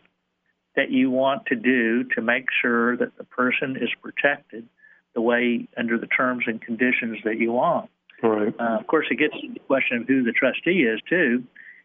that 0.76 0.90
you 0.90 1.10
want 1.10 1.46
to 1.46 1.56
do 1.56 2.04
to 2.14 2.22
make 2.22 2.46
sure 2.62 2.96
that 2.96 3.16
the 3.16 3.24
person 3.24 3.76
is 3.80 3.88
protected 4.02 4.68
the 5.14 5.20
way 5.20 5.66
under 5.76 5.98
the 5.98 6.06
terms 6.06 6.44
and 6.46 6.60
conditions 6.60 7.18
that 7.24 7.38
you 7.38 7.52
want. 7.52 7.90
Right. 8.22 8.54
Uh, 8.58 8.78
of 8.78 8.86
course, 8.86 9.06
it 9.10 9.16
gets 9.16 9.34
to 9.40 9.52
the 9.52 9.60
question 9.60 9.98
of 9.98 10.06
who 10.06 10.22
the 10.22 10.32
trustee 10.32 10.82
is 10.82 11.00
too, 11.08 11.44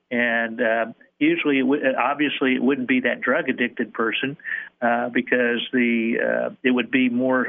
and 0.09 0.61
uh, 0.61 0.85
usually, 1.19 1.59
it 1.59 1.63
w- 1.63 1.83
obviously, 1.97 2.55
it 2.55 2.61
wouldn't 2.61 2.87
be 2.87 3.01
that 3.01 3.21
drug 3.21 3.49
addicted 3.49 3.93
person 3.93 4.37
uh, 4.81 5.09
because 5.09 5.61
the 5.71 6.15
uh, 6.19 6.55
it 6.63 6.71
would 6.71 6.91
be 6.91 7.09
more, 7.09 7.45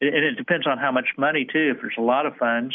and 0.00 0.24
it 0.24 0.36
depends 0.36 0.66
on 0.66 0.78
how 0.78 0.92
much 0.92 1.08
money 1.16 1.44
too. 1.44 1.72
If 1.74 1.82
there's 1.82 1.94
a 1.98 2.02
lot 2.02 2.26
of 2.26 2.36
funds, 2.36 2.74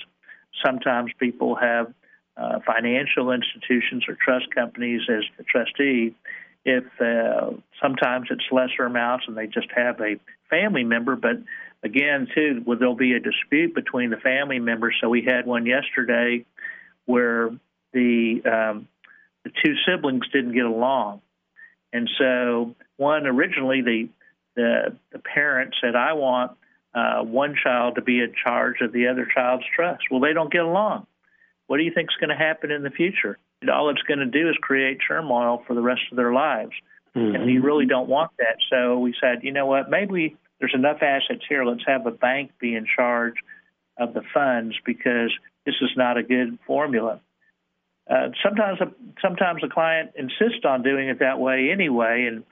sometimes 0.63 1.11
people 1.19 1.55
have 1.55 1.93
uh, 2.37 2.59
financial 2.65 3.31
institutions 3.31 4.05
or 4.07 4.17
trust 4.23 4.53
companies 4.53 5.01
as 5.09 5.23
the 5.37 5.43
trustee. 5.43 6.15
If 6.63 6.83
uh, 6.99 7.51
sometimes 7.81 8.27
it's 8.29 8.43
lesser 8.51 8.85
amounts 8.85 9.25
and 9.27 9.35
they 9.35 9.47
just 9.47 9.67
have 9.75 9.99
a 9.99 10.19
family 10.49 10.83
member, 10.83 11.15
but 11.15 11.37
again, 11.83 12.27
too, 12.33 12.61
well, 12.65 12.77
there'll 12.77 12.95
be 12.95 13.13
a 13.13 13.19
dispute 13.19 13.73
between 13.73 14.09
the 14.09 14.17
family 14.17 14.59
members. 14.59 14.95
So 15.01 15.09
we 15.09 15.23
had 15.23 15.45
one 15.45 15.65
yesterday 15.65 16.45
where 17.05 17.49
the 17.93 18.41
um, 18.45 18.87
the 19.43 19.51
two 19.63 19.73
siblings 19.87 20.27
didn't 20.31 20.53
get 20.53 20.65
along, 20.65 21.21
and 21.91 22.09
so 22.17 22.75
one 22.97 23.25
originally 23.25 23.81
the 23.81 24.09
the, 24.55 24.95
the 25.11 25.19
parent 25.19 25.75
said, 25.81 25.95
"I 25.95 26.13
want 26.13 26.51
uh, 26.93 27.23
one 27.23 27.55
child 27.61 27.95
to 27.95 28.01
be 28.01 28.19
in 28.19 28.33
charge 28.43 28.81
of 28.81 28.91
the 28.91 29.07
other 29.07 29.27
child's 29.33 29.65
trust." 29.75 30.03
Well, 30.11 30.21
they 30.21 30.33
don't 30.33 30.51
get 30.51 30.61
along. 30.61 31.07
What 31.67 31.77
do 31.77 31.83
you 31.83 31.91
think 31.93 32.09
is 32.09 32.17
going 32.19 32.37
to 32.37 32.43
happen 32.43 32.69
in 32.71 32.83
the 32.83 32.89
future? 32.89 33.37
All 33.69 33.89
it's 33.89 34.01
going 34.03 34.19
to 34.19 34.25
do 34.25 34.49
is 34.49 34.55
create 34.61 34.99
turmoil 35.07 35.63
for 35.67 35.73
the 35.73 35.81
rest 35.81 36.01
of 36.11 36.17
their 36.17 36.33
lives. 36.33 36.71
Mm-hmm. 37.15 37.35
And 37.35 37.45
we 37.45 37.59
really 37.59 37.85
don't 37.85 38.07
want 38.07 38.31
that. 38.37 38.57
So 38.71 38.99
we 38.99 39.13
said, 39.19 39.43
you 39.43 39.51
know 39.51 39.65
what, 39.65 39.89
maybe 39.89 40.37
there's 40.59 40.73
enough 40.73 41.01
assets 41.01 41.43
here. 41.47 41.65
Let's 41.65 41.83
have 41.85 42.05
a 42.05 42.11
bank 42.11 42.51
be 42.59 42.75
in 42.75 42.85
charge 42.95 43.35
of 43.97 44.13
the 44.13 44.21
funds 44.33 44.75
because 44.85 45.31
this 45.65 45.75
is 45.81 45.89
not 45.95 46.17
a 46.17 46.23
good 46.23 46.57
formula. 46.65 47.19
Uh, 48.09 48.29
sometimes, 48.43 48.79
a, 48.81 48.91
sometimes 49.21 49.63
a 49.63 49.69
client 49.69 50.11
insists 50.15 50.65
on 50.65 50.83
doing 50.83 51.09
it 51.09 51.19
that 51.19 51.39
way 51.39 51.69
anyway, 51.71 52.25
and 52.31 52.43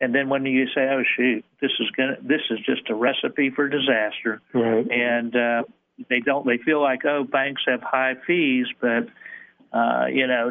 and 0.00 0.14
then 0.14 0.28
when 0.28 0.46
you 0.46 0.66
say, 0.66 0.82
"Oh 0.82 1.02
shoot, 1.16 1.44
this 1.60 1.72
is 1.80 1.90
gonna, 1.96 2.18
this 2.22 2.42
is 2.50 2.58
just 2.64 2.88
a 2.88 2.94
recipe 2.94 3.50
for 3.50 3.68
disaster," 3.68 4.40
right. 4.52 4.86
and 4.88 5.34
uh, 5.34 5.62
they 6.08 6.20
don't, 6.20 6.46
they 6.46 6.58
feel 6.58 6.80
like, 6.80 7.04
"Oh, 7.04 7.24
banks 7.24 7.62
have 7.66 7.82
high 7.82 8.14
fees," 8.26 8.66
but 8.80 9.08
uh, 9.72 10.06
you 10.10 10.26
know, 10.26 10.50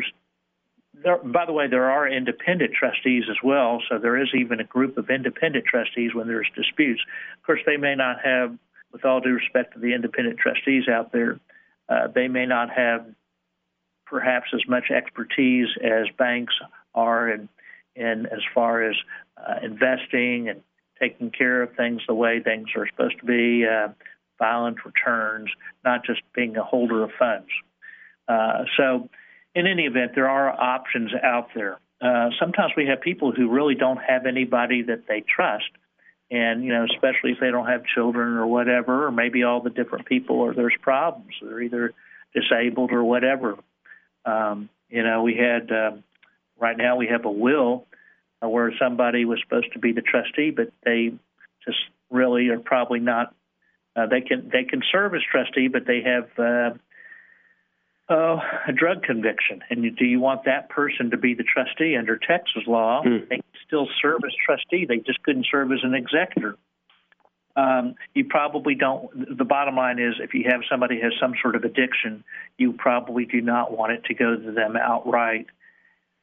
there, 1.03 1.17
by 1.17 1.45
the 1.45 1.53
way, 1.53 1.67
there 1.67 1.89
are 1.89 2.07
independent 2.07 2.73
trustees 2.73 3.23
as 3.29 3.37
well, 3.43 3.81
so 3.89 3.97
there 3.97 4.17
is 4.17 4.29
even 4.33 4.59
a 4.59 4.63
group 4.63 4.97
of 4.97 5.09
independent 5.09 5.65
trustees 5.65 6.13
when 6.13 6.27
there's 6.27 6.49
disputes. 6.55 7.01
Of 7.37 7.45
course, 7.45 7.61
they 7.65 7.77
may 7.77 7.95
not 7.95 8.17
have, 8.23 8.57
with 8.91 9.05
all 9.05 9.19
due 9.19 9.33
respect 9.33 9.73
to 9.73 9.79
the 9.79 9.93
independent 9.93 10.39
trustees 10.39 10.87
out 10.87 11.11
there, 11.11 11.39
uh, 11.89 12.07
they 12.13 12.27
may 12.27 12.45
not 12.45 12.69
have 12.69 13.05
perhaps 14.05 14.47
as 14.53 14.61
much 14.67 14.89
expertise 14.89 15.67
as 15.83 16.07
banks 16.17 16.53
are 16.95 17.29
in, 17.29 17.49
in 17.95 18.25
as 18.27 18.39
far 18.53 18.89
as 18.89 18.95
uh, 19.37 19.55
investing 19.63 20.49
and 20.49 20.61
taking 20.99 21.29
care 21.29 21.61
of 21.61 21.75
things 21.75 22.01
the 22.07 22.13
way 22.13 22.39
things 22.39 22.69
are 22.75 22.87
supposed 22.87 23.19
to 23.19 23.25
be, 23.25 23.65
uh, 23.65 23.89
violent 24.39 24.77
returns, 24.85 25.49
not 25.83 26.03
just 26.05 26.21
being 26.33 26.57
a 26.57 26.63
holder 26.63 27.03
of 27.03 27.11
funds. 27.17 27.49
Uh, 28.27 28.63
so 28.75 29.09
in 29.55 29.67
any 29.67 29.83
event, 29.83 30.11
there 30.15 30.29
are 30.29 30.49
options 30.49 31.11
out 31.23 31.49
there. 31.55 31.79
Uh, 31.99 32.29
sometimes 32.39 32.73
we 32.77 32.85
have 32.85 33.01
people 33.01 33.31
who 33.31 33.49
really 33.49 33.75
don't 33.75 33.97
have 33.97 34.25
anybody 34.25 34.83
that 34.83 35.07
they 35.07 35.21
trust, 35.21 35.69
and 36.29 36.63
you 36.63 36.71
know, 36.71 36.85
especially 36.85 37.31
if 37.31 37.39
they 37.39 37.49
don't 37.49 37.67
have 37.67 37.83
children 37.85 38.33
or 38.33 38.45
whatever, 38.45 39.07
or 39.07 39.11
maybe 39.11 39.43
all 39.43 39.61
the 39.61 39.69
different 39.69 40.05
people 40.05 40.37
or 40.37 40.53
there's 40.53 40.75
problems. 40.81 41.33
They're 41.41 41.61
either 41.61 41.93
disabled 42.35 42.91
or 42.91 43.03
whatever. 43.03 43.57
Um, 44.25 44.69
you 44.89 45.03
know, 45.03 45.23
we 45.23 45.35
had 45.35 45.71
uh, 45.71 45.91
right 46.59 46.77
now 46.77 46.97
we 46.97 47.07
have 47.07 47.25
a 47.25 47.31
will 47.31 47.87
uh, 48.43 48.49
where 48.49 48.71
somebody 48.79 49.25
was 49.25 49.39
supposed 49.41 49.73
to 49.73 49.79
be 49.79 49.91
the 49.91 50.01
trustee, 50.01 50.51
but 50.51 50.71
they 50.83 51.13
just 51.65 51.79
really 52.09 52.49
are 52.49 52.59
probably 52.59 52.99
not. 52.99 53.33
Uh, 53.95 54.05
they 54.05 54.21
can 54.21 54.49
they 54.51 54.63
can 54.63 54.83
serve 54.91 55.15
as 55.15 55.21
trustee, 55.31 55.67
but 55.67 55.87
they 55.87 56.01
have 56.01 56.29
uh, 56.37 56.77
uh, 58.09 58.37
a 58.67 58.71
drug 58.71 59.03
conviction, 59.03 59.61
and 59.69 59.83
you, 59.83 59.91
do 59.91 60.05
you 60.05 60.19
want 60.19 60.45
that 60.45 60.69
person 60.69 61.11
to 61.11 61.17
be 61.17 61.33
the 61.33 61.43
trustee 61.43 61.95
under 61.97 62.17
Texas 62.17 62.63
law? 62.65 63.03
Mm. 63.05 63.27
They 63.27 63.41
still 63.65 63.87
serve 64.01 64.21
as 64.25 64.33
trustee; 64.45 64.85
they 64.85 64.97
just 64.97 65.21
couldn't 65.23 65.45
serve 65.51 65.71
as 65.71 65.79
an 65.83 65.93
executor. 65.93 66.55
Um, 67.57 67.95
you 68.13 68.25
probably 68.25 68.75
don't. 68.75 69.37
The 69.37 69.43
bottom 69.43 69.75
line 69.75 69.99
is, 69.99 70.15
if 70.19 70.33
you 70.33 70.45
have 70.49 70.61
somebody 70.69 70.97
who 70.97 71.03
has 71.03 71.13
some 71.19 71.33
sort 71.41 71.55
of 71.55 71.63
addiction, 71.63 72.23
you 72.57 72.71
probably 72.71 73.25
do 73.25 73.41
not 73.41 73.75
want 73.75 73.91
it 73.91 74.05
to 74.05 74.13
go 74.13 74.35
to 74.35 74.51
them 74.51 74.77
outright. 74.77 75.47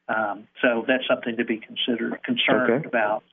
Um, 0.07 0.47
so 0.61 0.85
that's 0.87 1.03
something 1.07 1.37
to 1.37 1.45
be 1.45 1.57
considered 1.57 2.23
concerned 2.23 2.71
okay. 2.71 2.87
about. 2.87 3.23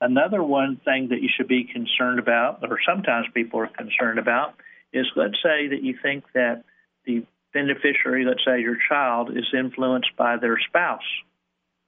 Another 0.00 0.42
one 0.42 0.80
thing 0.84 1.08
that 1.08 1.20
you 1.20 1.28
should 1.34 1.48
be 1.48 1.64
concerned 1.64 2.18
about, 2.18 2.62
or 2.62 2.78
sometimes 2.86 3.26
people 3.34 3.60
are 3.60 3.66
concerned 3.66 4.18
about, 4.18 4.54
is 4.92 5.06
let's 5.16 5.36
say 5.42 5.68
that 5.68 5.82
you 5.82 5.98
think 6.02 6.24
that 6.34 6.62
the 7.04 7.24
beneficiary, 7.52 8.24
let's 8.24 8.44
say 8.44 8.60
your 8.60 8.76
child, 8.88 9.30
is 9.36 9.46
influenced 9.56 10.16
by 10.16 10.36
their 10.36 10.58
spouse. 10.68 11.02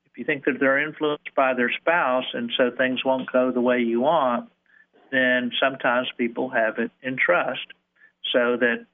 If 0.07 0.19
you 0.19 0.25
think 0.25 0.45
that 0.45 0.59
they're 0.61 0.87
influenced 0.87 1.35
by 1.35 1.55
their 1.55 1.71
spouse 1.81 2.27
and 2.35 2.51
so 2.57 2.71
things 2.71 3.05
won't 3.05 3.33
go 3.33 3.51
the 3.51 3.61
way 3.61 3.81
you 3.81 4.01
want, 4.01 4.51
then 5.11 5.53
sometimes 5.61 6.09
people 6.19 6.51
have 6.51 6.79
it 6.79 6.91
in 7.03 7.17
trust 7.17 7.67
so 8.33 8.57
that 8.59 8.87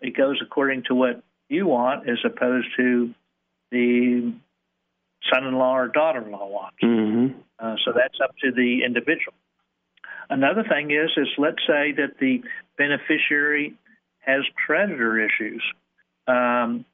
it 0.00 0.16
goes 0.16 0.40
according 0.42 0.84
to 0.84 0.94
what 0.94 1.22
you 1.48 1.66
want 1.66 2.08
as 2.08 2.18
opposed 2.24 2.68
to 2.76 3.14
the 3.70 4.32
son-in-law 5.32 5.76
or 5.76 5.88
daughter-in-law 5.88 6.46
wants. 6.46 6.76
Mm-hmm. 6.82 7.38
Uh, 7.58 7.76
so 7.84 7.92
that's 7.94 8.18
up 8.22 8.34
to 8.42 8.52
the 8.52 8.84
individual. 8.84 9.34
Another 10.30 10.64
thing 10.68 10.90
is, 10.90 11.10
is 11.16 11.28
let's 11.38 11.60
say 11.66 11.92
that 11.92 12.18
the 12.20 12.42
beneficiary 12.78 13.74
has 14.20 14.42
creditor 14.66 15.18
issues 15.18 15.62
um, 16.26 16.84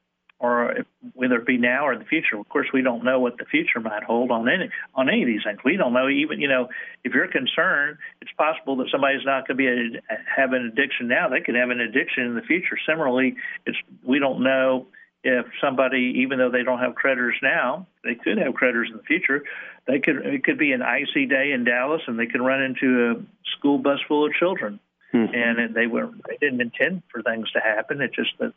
or 0.41 0.71
if, 0.71 0.85
whether 1.13 1.35
it 1.35 1.45
be 1.45 1.57
now 1.57 1.85
or 1.85 1.93
in 1.93 1.99
the 1.99 2.05
future. 2.05 2.37
Of 2.37 2.49
course, 2.49 2.67
we 2.73 2.81
don't 2.81 3.03
know 3.03 3.19
what 3.19 3.37
the 3.37 3.45
future 3.45 3.79
might 3.79 4.03
hold 4.03 4.31
on 4.31 4.49
any 4.49 4.69
on 4.95 5.07
any 5.07 5.21
of 5.21 5.27
these 5.27 5.43
things. 5.45 5.59
We 5.63 5.77
don't 5.77 5.93
know 5.93 6.09
even 6.09 6.41
you 6.41 6.47
know 6.47 6.69
if 7.03 7.13
you're 7.13 7.27
concerned, 7.27 7.97
it's 8.21 8.31
possible 8.37 8.75
that 8.77 8.87
somebody's 8.91 9.25
not 9.25 9.47
going 9.47 9.57
to 9.57 9.63
be 9.63 9.67
a, 9.67 10.15
have 10.35 10.53
an 10.53 10.65
addiction 10.65 11.07
now. 11.07 11.29
They 11.29 11.41
could 11.41 11.55
have 11.55 11.69
an 11.69 11.79
addiction 11.79 12.23
in 12.25 12.35
the 12.35 12.41
future. 12.41 12.77
Similarly, 12.87 13.35
it's 13.65 13.77
we 14.03 14.19
don't 14.19 14.43
know 14.43 14.87
if 15.23 15.45
somebody, 15.63 16.21
even 16.23 16.39
though 16.39 16.49
they 16.49 16.63
don't 16.63 16.79
have 16.79 16.95
creditors 16.95 17.35
now, 17.43 17.85
they 18.03 18.15
could 18.15 18.39
have 18.39 18.55
creditors 18.55 18.89
in 18.89 18.97
the 18.97 19.03
future. 19.03 19.43
They 19.87 19.99
could 19.99 20.25
it 20.25 20.43
could 20.43 20.57
be 20.57 20.71
an 20.71 20.81
icy 20.81 21.27
day 21.27 21.51
in 21.51 21.63
Dallas, 21.63 22.01
and 22.07 22.17
they 22.17 22.25
could 22.25 22.41
run 22.41 22.61
into 22.63 23.11
a 23.11 23.47
school 23.57 23.77
bus 23.77 23.99
full 24.07 24.25
of 24.25 24.33
children, 24.33 24.79
mm-hmm. 25.13 25.33
and 25.33 25.75
they 25.75 25.87
were 25.87 26.09
they 26.27 26.37
didn't 26.37 26.61
intend 26.61 27.03
for 27.11 27.21
things 27.21 27.51
to 27.51 27.59
happen. 27.59 28.01
It's 28.01 28.15
just 28.15 28.31
that 28.39 28.53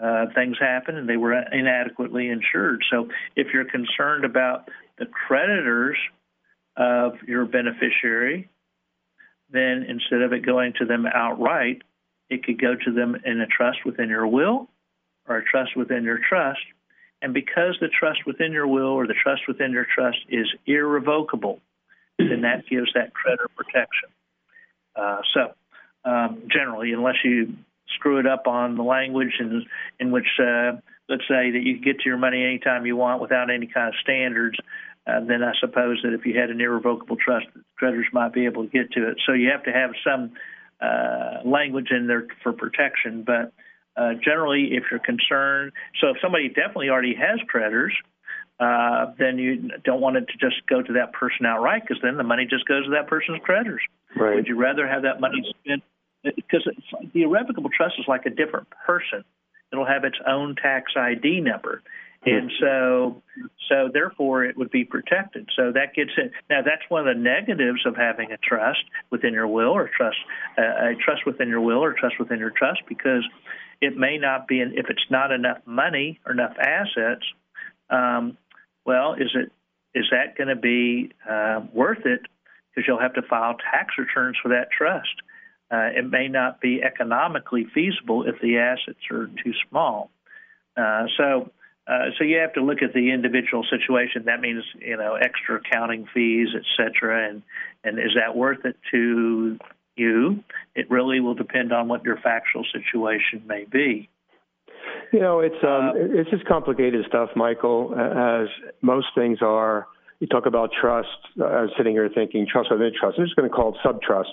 uh, 0.00 0.26
things 0.34 0.56
happen 0.58 0.96
and 0.96 1.08
they 1.08 1.16
were 1.16 1.32
inadequately 1.32 2.28
insured. 2.28 2.84
So 2.90 3.08
if 3.36 3.48
you're 3.52 3.64
concerned 3.64 4.24
about 4.24 4.68
the 4.98 5.06
creditors 5.06 5.96
of 6.76 7.14
your 7.26 7.44
beneficiary, 7.44 8.48
then 9.50 9.84
instead 9.88 10.22
of 10.22 10.32
it 10.32 10.44
going 10.44 10.72
to 10.78 10.86
them 10.86 11.06
outright, 11.06 11.82
it 12.30 12.44
could 12.44 12.60
go 12.60 12.74
to 12.74 12.92
them 12.92 13.16
in 13.24 13.40
a 13.40 13.46
trust 13.46 13.78
within 13.84 14.08
your 14.08 14.26
will, 14.26 14.68
or 15.28 15.36
a 15.36 15.44
trust 15.44 15.76
within 15.76 16.04
your 16.04 16.18
trust. 16.26 16.60
And 17.20 17.34
because 17.34 17.76
the 17.80 17.88
trust 17.88 18.20
within 18.26 18.52
your 18.52 18.66
will 18.66 18.88
or 18.88 19.06
the 19.06 19.14
trust 19.14 19.42
within 19.46 19.70
your 19.72 19.86
trust 19.94 20.18
is 20.28 20.46
irrevocable, 20.66 21.60
then 22.18 22.40
that 22.42 22.66
gives 22.68 22.92
that 22.94 23.14
creditor 23.14 23.48
protection. 23.54 24.08
Uh, 24.96 25.20
so, 25.34 25.52
um, 26.04 26.42
generally, 26.50 26.92
unless 26.92 27.16
you 27.22 27.54
screw 28.02 28.18
it 28.18 28.26
up 28.26 28.46
on 28.46 28.76
the 28.76 28.82
language 28.82 29.34
in, 29.38 29.64
in 30.00 30.10
which, 30.10 30.26
uh, 30.40 30.72
let's 31.08 31.22
say, 31.28 31.52
that 31.52 31.62
you 31.62 31.74
can 31.74 31.84
get 31.84 32.00
to 32.00 32.08
your 32.08 32.18
money 32.18 32.42
anytime 32.44 32.84
you 32.84 32.96
want 32.96 33.22
without 33.22 33.48
any 33.48 33.68
kind 33.68 33.88
of 33.88 33.94
standards, 34.02 34.58
uh, 35.06 35.20
then 35.20 35.42
I 35.42 35.52
suppose 35.60 36.00
that 36.02 36.12
if 36.12 36.26
you 36.26 36.38
had 36.38 36.50
an 36.50 36.60
irrevocable 36.60 37.16
trust, 37.16 37.46
creditors 37.76 38.06
might 38.12 38.32
be 38.32 38.46
able 38.46 38.64
to 38.64 38.70
get 38.70 38.90
to 38.92 39.08
it. 39.08 39.18
So 39.24 39.32
you 39.32 39.50
have 39.50 39.62
to 39.64 39.72
have 39.72 39.90
some 40.04 40.32
uh, 40.80 41.48
language 41.48 41.88
in 41.90 42.08
there 42.08 42.26
for 42.42 42.52
protection. 42.52 43.24
But 43.24 43.52
uh, 43.96 44.14
generally, 44.14 44.70
if 44.72 44.84
you're 44.90 45.00
concerned, 45.00 45.72
so 46.00 46.08
if 46.08 46.16
somebody 46.20 46.48
definitely 46.48 46.88
already 46.88 47.14
has 47.14 47.38
creditors, 47.48 47.94
uh, 48.58 49.12
then 49.18 49.38
you 49.38 49.70
don't 49.84 50.00
want 50.00 50.16
it 50.16 50.26
to 50.28 50.38
just 50.38 50.66
go 50.68 50.82
to 50.82 50.92
that 50.94 51.12
person 51.12 51.46
outright 51.46 51.82
because 51.82 52.00
then 52.02 52.16
the 52.16 52.22
money 52.22 52.46
just 52.48 52.66
goes 52.66 52.84
to 52.84 52.90
that 52.90 53.06
person's 53.06 53.40
creditors. 53.42 53.82
Right. 54.16 54.36
Would 54.36 54.46
you 54.46 54.56
rather 54.56 54.86
have 54.86 55.02
that 55.02 55.20
money 55.20 55.42
spent? 55.64 55.82
Because 56.22 56.68
the 57.12 57.22
irrevocable 57.22 57.70
trust 57.74 57.94
is 57.98 58.06
like 58.06 58.26
a 58.26 58.30
different 58.30 58.68
person. 58.86 59.24
It'll 59.72 59.86
have 59.86 60.04
its 60.04 60.18
own 60.26 60.56
tax 60.56 60.92
ID 60.96 61.40
number. 61.40 61.82
And 62.24 62.52
so 62.60 63.22
so 63.68 63.88
therefore 63.92 64.44
it 64.44 64.56
would 64.56 64.70
be 64.70 64.84
protected. 64.84 65.48
So 65.56 65.72
that 65.72 65.94
gets 65.94 66.12
it 66.16 66.30
now 66.48 66.62
that's 66.62 66.82
one 66.88 67.08
of 67.08 67.16
the 67.16 67.20
negatives 67.20 67.84
of 67.84 67.96
having 67.96 68.30
a 68.30 68.36
trust 68.36 68.84
within 69.10 69.32
your 69.32 69.48
will 69.48 69.70
or 69.70 69.90
trust 69.94 70.18
uh, 70.56 70.62
a 70.62 70.94
trust 71.04 71.26
within 71.26 71.48
your 71.48 71.60
will 71.60 71.82
or 71.82 71.94
trust 71.94 72.20
within 72.20 72.38
your 72.38 72.50
trust 72.50 72.82
because 72.88 73.24
it 73.80 73.96
may 73.96 74.18
not 74.18 74.46
be 74.46 74.60
if 74.60 74.86
it's 74.88 75.10
not 75.10 75.32
enough 75.32 75.58
money 75.66 76.20
or 76.24 76.32
enough 76.32 76.54
assets 76.60 77.24
um, 77.90 78.38
well 78.86 79.14
is 79.14 79.30
it 79.34 79.50
is 79.94 80.06
that 80.10 80.36
going 80.36 80.48
to 80.48 80.56
be 80.56 81.10
uh, 81.28 81.60
worth 81.72 82.06
it? 82.06 82.20
Because 82.70 82.86
you'll 82.86 83.00
have 83.00 83.14
to 83.14 83.22
file 83.22 83.56
tax 83.72 83.94
returns 83.98 84.36
for 84.42 84.50
that 84.50 84.68
trust 84.70 85.14
uh, 85.72 85.88
it 85.96 86.08
may 86.08 86.28
not 86.28 86.60
be 86.60 86.82
economically 86.82 87.66
feasible 87.74 88.24
if 88.28 88.40
the 88.40 88.58
assets 88.58 89.00
are 89.10 89.28
too 89.42 89.52
small 89.68 90.10
uh, 90.76 91.04
so 91.16 91.50
uh, 91.86 92.10
so 92.16 92.24
you 92.24 92.38
have 92.38 92.52
to 92.52 92.62
look 92.62 92.80
at 92.82 92.92
the 92.94 93.10
individual 93.10 93.64
situation. 93.68 94.24
That 94.26 94.40
means 94.40 94.62
you 94.78 94.96
know 94.96 95.14
extra 95.14 95.56
accounting 95.56 96.06
fees, 96.14 96.48
et 96.54 96.62
cetera, 96.76 97.28
and 97.28 97.42
and 97.84 97.98
is 97.98 98.12
that 98.14 98.36
worth 98.36 98.64
it 98.64 98.76
to 98.92 99.58
you? 99.96 100.44
It 100.74 100.90
really 100.90 101.20
will 101.20 101.34
depend 101.34 101.72
on 101.72 101.88
what 101.88 102.04
your 102.04 102.16
factual 102.18 102.64
situation 102.72 103.42
may 103.46 103.64
be. 103.64 104.08
You 105.12 105.20
know, 105.20 105.40
it's 105.40 105.62
um, 105.62 105.88
uh, 105.88 106.20
it's 106.20 106.30
just 106.30 106.46
complicated 106.46 107.04
stuff, 107.08 107.30
Michael. 107.36 107.94
As 107.94 108.48
most 108.80 109.08
things 109.14 109.38
are. 109.42 109.86
You 110.20 110.28
talk 110.28 110.46
about 110.46 110.70
trust. 110.80 111.08
I 111.34 111.62
was 111.62 111.70
sitting 111.76 111.94
here 111.94 112.08
thinking 112.08 112.46
trust 112.46 112.70
within 112.70 112.92
trust. 112.96 113.18
I'm 113.18 113.24
just 113.24 113.34
going 113.34 113.50
to 113.50 113.52
call 113.52 113.74
it 113.74 113.78
subtrusts. 113.84 114.28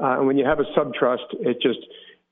Uh, 0.00 0.18
and 0.18 0.26
when 0.26 0.38
you 0.38 0.44
have 0.44 0.60
a 0.60 0.64
subtrust, 0.78 1.26
it 1.40 1.60
just 1.60 1.80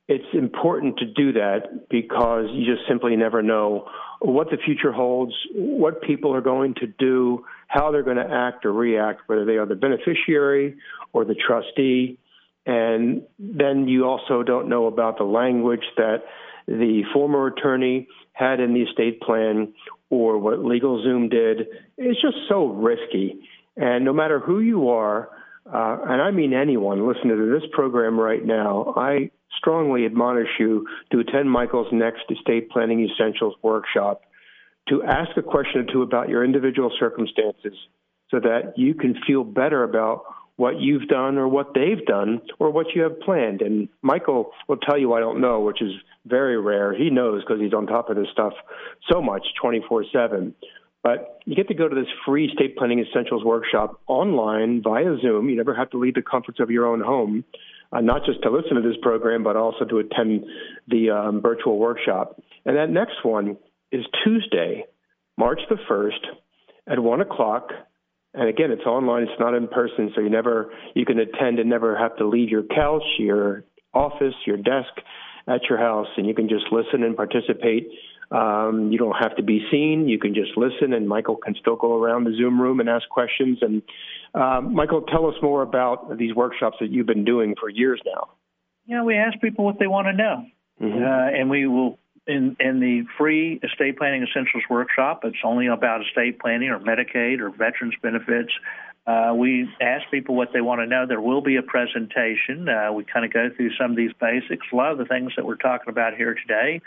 it's 0.08 0.24
important 0.34 0.98
to 0.98 1.06
do 1.06 1.32
that 1.32 1.88
because 1.90 2.46
you 2.52 2.64
just 2.64 2.86
simply 2.88 3.16
never 3.16 3.42
know 3.42 3.88
what 4.20 4.50
the 4.50 4.56
future 4.64 4.92
holds, 4.92 5.34
what 5.52 6.00
people 6.00 6.32
are 6.32 6.40
going 6.40 6.74
to 6.74 6.86
do, 6.86 7.44
how 7.66 7.90
they're 7.90 8.04
going 8.04 8.16
to 8.16 8.30
act 8.30 8.64
or 8.64 8.72
react, 8.72 9.22
whether 9.26 9.44
they 9.44 9.56
are 9.56 9.66
the 9.66 9.74
beneficiary 9.74 10.76
or 11.12 11.24
the 11.24 11.34
trustee. 11.34 12.18
And 12.66 13.22
then 13.38 13.88
you 13.88 14.04
also 14.04 14.42
don't 14.42 14.68
know 14.68 14.86
about 14.86 15.18
the 15.18 15.24
language 15.24 15.84
that 15.96 16.22
the 16.68 17.02
former 17.12 17.48
attorney 17.48 18.08
had 18.32 18.60
in 18.60 18.74
the 18.74 18.82
estate 18.82 19.20
plan 19.20 19.72
or 20.08 20.38
what 20.38 20.58
LegalZoom 20.60 21.30
did. 21.30 21.66
It's 21.98 22.20
just 22.20 22.36
so 22.48 22.66
risky. 22.66 23.40
And 23.76 24.04
no 24.04 24.12
matter 24.12 24.38
who 24.38 24.60
you 24.60 24.88
are, 24.88 25.30
uh, 25.72 25.98
and 26.08 26.22
I 26.22 26.30
mean 26.30 26.52
anyone 26.52 27.06
listening 27.06 27.36
to 27.36 27.58
this 27.58 27.68
program 27.72 28.18
right 28.18 28.44
now, 28.44 28.94
I 28.96 29.30
strongly 29.58 30.04
admonish 30.06 30.48
you 30.58 30.86
to 31.12 31.20
attend 31.20 31.50
Michael's 31.50 31.88
next 31.92 32.24
estate 32.30 32.70
planning 32.70 33.08
essentials 33.08 33.54
workshop 33.62 34.22
to 34.88 35.02
ask 35.02 35.30
a 35.36 35.42
question 35.42 35.80
or 35.80 35.92
two 35.92 36.02
about 36.02 36.28
your 36.28 36.44
individual 36.44 36.90
circumstances 36.98 37.74
so 38.30 38.40
that 38.40 38.74
you 38.76 38.94
can 38.94 39.16
feel 39.26 39.44
better 39.44 39.82
about 39.82 40.22
what 40.56 40.80
you've 40.80 41.06
done 41.08 41.36
or 41.36 41.48
what 41.48 41.74
they've 41.74 42.04
done 42.06 42.40
or 42.58 42.70
what 42.70 42.86
you 42.94 43.02
have 43.02 43.20
planned. 43.20 43.60
And 43.60 43.88
Michael 44.02 44.52
will 44.68 44.78
tell 44.78 44.98
you 44.98 45.12
I 45.12 45.20
don't 45.20 45.40
know, 45.40 45.60
which 45.60 45.82
is 45.82 45.92
very 46.24 46.58
rare. 46.58 46.96
He 46.96 47.10
knows 47.10 47.42
because 47.42 47.60
he's 47.60 47.74
on 47.74 47.86
top 47.86 48.08
of 48.08 48.16
this 48.16 48.28
stuff 48.32 48.54
so 49.10 49.20
much 49.20 49.44
24 49.60 50.06
7. 50.12 50.54
But 51.06 51.38
you 51.44 51.54
get 51.54 51.68
to 51.68 51.74
go 51.74 51.88
to 51.88 51.94
this 51.94 52.08
free 52.26 52.50
state 52.52 52.76
planning 52.76 52.98
essentials 52.98 53.44
workshop 53.44 54.00
online 54.08 54.82
via 54.82 55.16
Zoom. 55.22 55.48
You 55.48 55.54
never 55.54 55.72
have 55.72 55.88
to 55.90 55.98
leave 55.98 56.14
the 56.14 56.22
comforts 56.22 56.58
of 56.58 56.68
your 56.68 56.84
own 56.84 57.00
home 57.00 57.44
uh, 57.92 58.00
not 58.00 58.24
just 58.24 58.42
to 58.42 58.50
listen 58.50 58.74
to 58.74 58.82
this 58.82 58.96
program, 59.00 59.44
but 59.44 59.54
also 59.54 59.84
to 59.84 59.98
attend 59.98 60.44
the 60.88 61.10
um, 61.10 61.40
virtual 61.40 61.78
workshop. 61.78 62.42
And 62.64 62.76
that 62.76 62.90
next 62.90 63.24
one 63.24 63.56
is 63.92 64.04
Tuesday, 64.24 64.86
March 65.38 65.60
the 65.68 65.76
1st 65.88 66.90
at 66.90 66.98
1 66.98 67.20
o'clock. 67.20 67.68
And 68.34 68.48
again, 68.48 68.72
it's 68.72 68.84
online, 68.84 69.22
it's 69.22 69.38
not 69.38 69.54
in 69.54 69.68
person, 69.68 70.10
so 70.12 70.20
you 70.20 70.28
never 70.28 70.72
you 70.96 71.06
can 71.06 71.20
attend 71.20 71.60
and 71.60 71.70
never 71.70 71.96
have 71.96 72.16
to 72.16 72.26
leave 72.26 72.48
your 72.48 72.64
couch, 72.64 73.04
your 73.20 73.62
office, 73.94 74.34
your 74.44 74.56
desk 74.56 74.90
at 75.46 75.60
your 75.68 75.78
house, 75.78 76.08
and 76.16 76.26
you 76.26 76.34
can 76.34 76.48
just 76.48 76.64
listen 76.72 77.04
and 77.04 77.16
participate 77.16 77.88
um, 78.30 78.90
you 78.90 78.98
don't 78.98 79.16
have 79.16 79.36
to 79.36 79.42
be 79.42 79.66
seen. 79.70 80.08
You 80.08 80.18
can 80.18 80.34
just 80.34 80.56
listen, 80.56 80.92
and 80.92 81.08
Michael 81.08 81.36
can 81.36 81.54
still 81.54 81.76
go 81.76 82.02
around 82.02 82.24
the 82.24 82.34
Zoom 82.36 82.60
room 82.60 82.80
and 82.80 82.88
ask 82.88 83.08
questions. 83.08 83.58
And 83.62 83.82
uh, 84.34 84.60
Michael, 84.60 85.02
tell 85.02 85.26
us 85.26 85.34
more 85.42 85.62
about 85.62 86.18
these 86.18 86.34
workshops 86.34 86.78
that 86.80 86.90
you've 86.90 87.06
been 87.06 87.24
doing 87.24 87.54
for 87.58 87.68
years 87.68 88.00
now. 88.04 88.28
Yeah, 88.86 89.02
we 89.02 89.16
ask 89.16 89.40
people 89.40 89.64
what 89.64 89.78
they 89.78 89.86
want 89.86 90.06
to 90.08 90.12
know, 90.12 90.46
mm-hmm. 90.80 91.02
uh, 91.02 91.38
and 91.38 91.50
we 91.50 91.66
will 91.66 91.98
in 92.26 92.56
in 92.58 92.80
the 92.80 93.04
free 93.16 93.60
estate 93.62 93.96
planning 93.96 94.24
essentials 94.28 94.64
workshop. 94.68 95.20
It's 95.24 95.36
only 95.44 95.68
about 95.68 96.02
estate 96.02 96.40
planning 96.40 96.70
or 96.70 96.80
Medicaid 96.80 97.40
or 97.40 97.50
veterans 97.50 97.94
benefits. 98.02 98.52
Uh, 99.06 99.32
we 99.36 99.68
ask 99.80 100.10
people 100.10 100.34
what 100.34 100.48
they 100.52 100.60
want 100.60 100.80
to 100.80 100.86
know. 100.86 101.06
There 101.06 101.20
will 101.20 101.40
be 101.40 101.56
a 101.56 101.62
presentation. 101.62 102.68
Uh, 102.68 102.92
we 102.92 103.04
kind 103.04 103.24
of 103.24 103.32
go 103.32 103.50
through 103.56 103.70
some 103.80 103.92
of 103.92 103.96
these 103.96 104.10
basics. 104.20 104.66
A 104.72 104.76
lot 104.76 104.90
of 104.90 104.98
the 104.98 105.04
things 105.04 105.32
that 105.36 105.46
we're 105.46 105.54
talking 105.54 105.88
about 105.88 106.16
here 106.16 106.34
today 106.34 106.82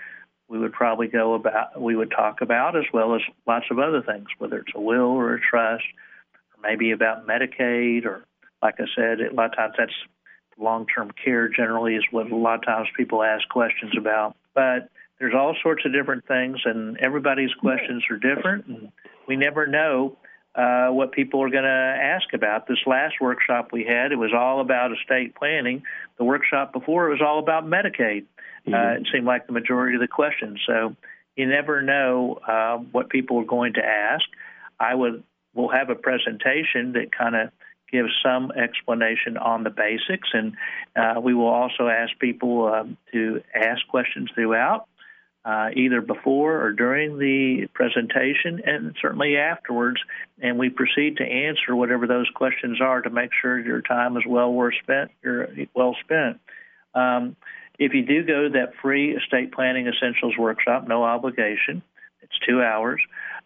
we 0.49 0.57
would 0.57 0.73
probably 0.73 1.07
go 1.07 1.35
about 1.35 1.79
we 1.79 1.95
would 1.95 2.11
talk 2.11 2.41
about 2.41 2.75
as 2.75 2.85
well 2.91 3.15
as 3.15 3.21
lots 3.47 3.65
of 3.71 3.79
other 3.79 4.01
things, 4.01 4.27
whether 4.39 4.57
it's 4.57 4.71
a 4.75 4.81
will 4.81 5.11
or 5.11 5.35
a 5.35 5.39
trust, 5.39 5.85
or 6.33 6.69
maybe 6.69 6.91
about 6.91 7.27
Medicaid, 7.27 8.05
or 8.05 8.25
like 8.61 8.75
I 8.79 8.85
said, 8.95 9.21
a 9.21 9.33
lot 9.33 9.51
of 9.51 9.55
times 9.55 9.75
that's 9.77 9.93
long-term 10.57 11.11
care. 11.23 11.47
Generally, 11.47 11.95
is 11.95 12.03
what 12.11 12.29
a 12.31 12.35
lot 12.35 12.55
of 12.55 12.65
times 12.65 12.87
people 12.97 13.23
ask 13.23 13.47
questions 13.49 13.93
about. 13.97 14.35
But 14.53 14.89
there's 15.19 15.35
all 15.35 15.55
sorts 15.61 15.85
of 15.85 15.93
different 15.93 16.25
things, 16.27 16.57
and 16.65 16.97
everybody's 16.97 17.53
questions 17.53 18.03
are 18.09 18.17
different, 18.17 18.65
and 18.65 18.91
we 19.27 19.35
never 19.35 19.67
know 19.67 20.17
uh, 20.55 20.87
what 20.87 21.11
people 21.11 21.41
are 21.43 21.49
going 21.49 21.63
to 21.63 21.69
ask 21.69 22.33
about. 22.33 22.67
This 22.67 22.79
last 22.87 23.15
workshop 23.21 23.69
we 23.71 23.85
had, 23.85 24.11
it 24.11 24.17
was 24.17 24.31
all 24.35 24.61
about 24.61 24.91
estate 24.91 25.35
planning. 25.35 25.83
The 26.17 26.23
workshop 26.23 26.73
before, 26.73 27.07
it 27.07 27.11
was 27.11 27.21
all 27.21 27.39
about 27.39 27.65
Medicaid. 27.65 28.25
Uh, 28.67 28.71
mm-hmm. 28.71 28.73
Uh, 28.73 28.99
it 28.99 29.07
seemed 29.11 29.25
like 29.25 29.47
the 29.47 29.53
majority 29.53 29.95
of 29.95 30.01
the 30.01 30.07
questions. 30.07 30.59
So 30.67 30.95
you 31.35 31.47
never 31.47 31.81
know 31.81 32.39
uh, 32.47 32.77
what 32.77 33.09
people 33.09 33.39
are 33.39 33.45
going 33.45 33.73
to 33.73 33.85
ask. 33.85 34.25
I 34.79 34.93
would 34.93 35.23
will 35.53 35.69
have 35.69 35.89
a 35.89 35.95
presentation 35.95 36.93
that 36.93 37.11
kind 37.17 37.35
of 37.35 37.49
gives 37.91 38.09
some 38.23 38.51
explanation 38.51 39.37
on 39.37 39.63
the 39.63 39.69
basics, 39.69 40.29
and 40.33 40.55
uh, 40.95 41.19
we 41.19 41.33
will 41.33 41.47
also 41.47 41.87
ask 41.87 42.17
people 42.19 42.67
um, 42.67 42.97
to 43.11 43.41
ask 43.55 43.87
questions 43.87 44.29
throughout, 44.35 44.87
uh, 45.43 45.69
either 45.75 46.01
before 46.01 46.61
or 46.61 46.71
during 46.71 47.17
the 47.17 47.67
presentation, 47.73 48.61
and 48.65 48.95
certainly 49.01 49.37
afterwards. 49.37 49.99
And 50.39 50.59
we 50.59 50.69
proceed 50.69 51.17
to 51.17 51.23
answer 51.23 51.75
whatever 51.75 52.05
those 52.05 52.29
questions 52.35 52.79
are 52.79 53.01
to 53.01 53.09
make 53.09 53.31
sure 53.41 53.59
your 53.59 53.81
time 53.81 54.17
is 54.17 54.23
well 54.27 54.53
worth 54.53 54.75
spent. 54.83 55.11
You're 55.23 55.47
well 55.73 55.95
spent. 56.03 56.39
Um, 56.93 57.35
if 57.79 57.93
you 57.93 58.05
do 58.05 58.23
go 58.23 58.43
to 58.43 58.49
that 58.49 58.73
free 58.81 59.15
estate 59.15 59.53
planning 59.53 59.87
essentials 59.87 60.37
workshop, 60.37 60.87
no 60.87 61.03
obligation, 61.03 61.81
it's 62.21 62.37
two 62.47 62.61
hours, 62.61 63.01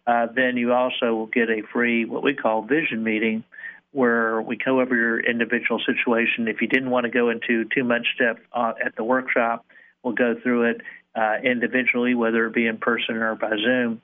uh, 0.08 0.28
then 0.36 0.58
you 0.58 0.74
also 0.74 1.13
will 1.13 1.28
get 1.28 1.50
a 1.50 1.62
free, 1.72 2.04
what 2.04 2.24
we 2.24 2.34
call 2.34 2.63
vision 2.63 3.04
meeting, 3.04 3.43
where 3.91 4.41
we 4.41 4.58
go 4.58 4.82
over 4.82 4.96
your 4.96 5.19
individual 5.19 5.80
situation. 5.86 6.48
If 6.48 6.62
you 6.62 6.67
didn't 6.67 6.89
want 6.89 7.06
to 7.06 7.12
go 7.12 7.30
into 7.30 7.65
too 7.65 7.84
much 7.84 8.08
depth 8.17 8.41
uh, 8.52 8.74
at 8.84 8.96
the 8.96 9.04
workshop, 9.04 9.65
we'll 10.02 10.15
go 10.15 10.36
through 10.41 10.72
it 10.72 10.82
uh, 11.15 11.36
individually, 11.43 12.15
whether 12.15 12.48
it 12.48 12.56
be 12.56 12.65
in 12.65 12.78
person 12.78 13.17
or 13.17 13.36
by 13.36 13.52
Zoom, 13.52 14.02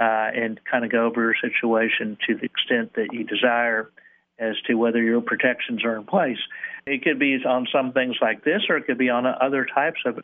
uh, 0.00 0.30
and 0.34 0.58
kind 0.64 0.86
of 0.86 0.90
go 0.90 1.04
over 1.04 1.22
your 1.22 1.34
situation 1.34 2.16
to 2.26 2.34
the 2.34 2.44
extent 2.44 2.94
that 2.94 3.12
you 3.12 3.24
desire 3.24 3.90
as 4.38 4.54
to 4.66 4.74
whether 4.74 5.02
your 5.02 5.20
protections 5.20 5.84
are 5.84 5.96
in 5.96 6.04
place. 6.04 6.38
It 6.86 7.02
could 7.02 7.18
be 7.18 7.36
on 7.44 7.66
some 7.72 7.92
things 7.92 8.16
like 8.20 8.44
this, 8.44 8.62
or 8.68 8.76
it 8.76 8.86
could 8.86 8.98
be 8.98 9.10
on 9.10 9.26
other 9.26 9.66
types 9.66 10.00
of 10.04 10.18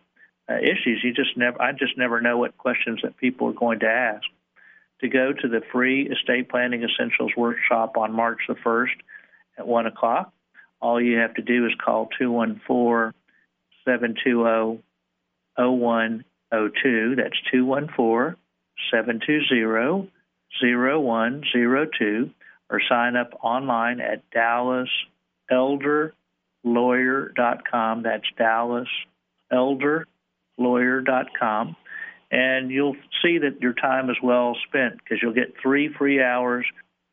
uh, 0.49 0.57
issues. 0.59 1.01
You 1.03 1.13
just 1.13 1.37
never, 1.37 1.61
I 1.61 1.73
just 1.73 1.97
never 1.97 2.21
know 2.21 2.39
what 2.39 2.57
questions 2.59 3.01
that 3.03 3.17
people 3.17 3.49
are 3.49 3.55
going 3.55 3.81
to 3.81 3.89
ask. 3.89 4.25
To 5.01 5.09
go 5.09 5.33
to 5.33 5.49
the 5.49 5.63
free 5.73 6.09
estate 6.09 6.49
planning 6.49 6.85
essentials 6.85 7.33
workshop 7.37 7.97
on 7.97 8.13
March 8.15 8.39
the 8.47 8.55
1st 8.55 8.95
at 9.59 9.67
1 9.67 9.87
o'clock, 9.87 10.33
all 10.81 11.01
you 11.01 11.19
have 11.19 11.35
to 11.35 11.43
do 11.43 11.67
is 11.67 11.73
call 11.85 12.09
214 12.19 13.13
720 13.85 14.83
0102. 15.57 17.17
That's 17.17 17.41
214 17.51 18.37
720 18.93 20.13
0102 20.61 22.31
or 22.73 22.81
sign 22.89 23.15
up 23.17 23.39
online 23.43 24.01
at 24.01 24.23
dallaselderlawyer.com. 25.51 28.03
That's 28.03 28.25
dallaselderlawyer.com. 29.53 31.77
And 32.31 32.71
you'll 32.71 32.97
see 33.23 33.37
that 33.39 33.61
your 33.61 33.75
time 33.75 34.09
is 34.09 34.17
well 34.23 34.57
spent 34.67 34.97
because 34.97 35.19
you'll 35.23 35.35
get 35.35 35.53
three 35.63 35.93
free 35.93 36.23
hours 36.23 36.65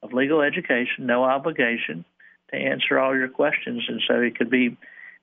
of 0.01 0.13
legal 0.13 0.41
education, 0.41 1.05
no 1.05 1.25
obligation, 1.25 2.05
to 2.51 2.57
answer 2.57 2.97
all 2.97 3.13
your 3.13 3.27
questions. 3.27 3.83
And 3.89 4.01
so 4.07 4.21
it 4.21 4.37
could 4.37 4.49
be, 4.49 4.77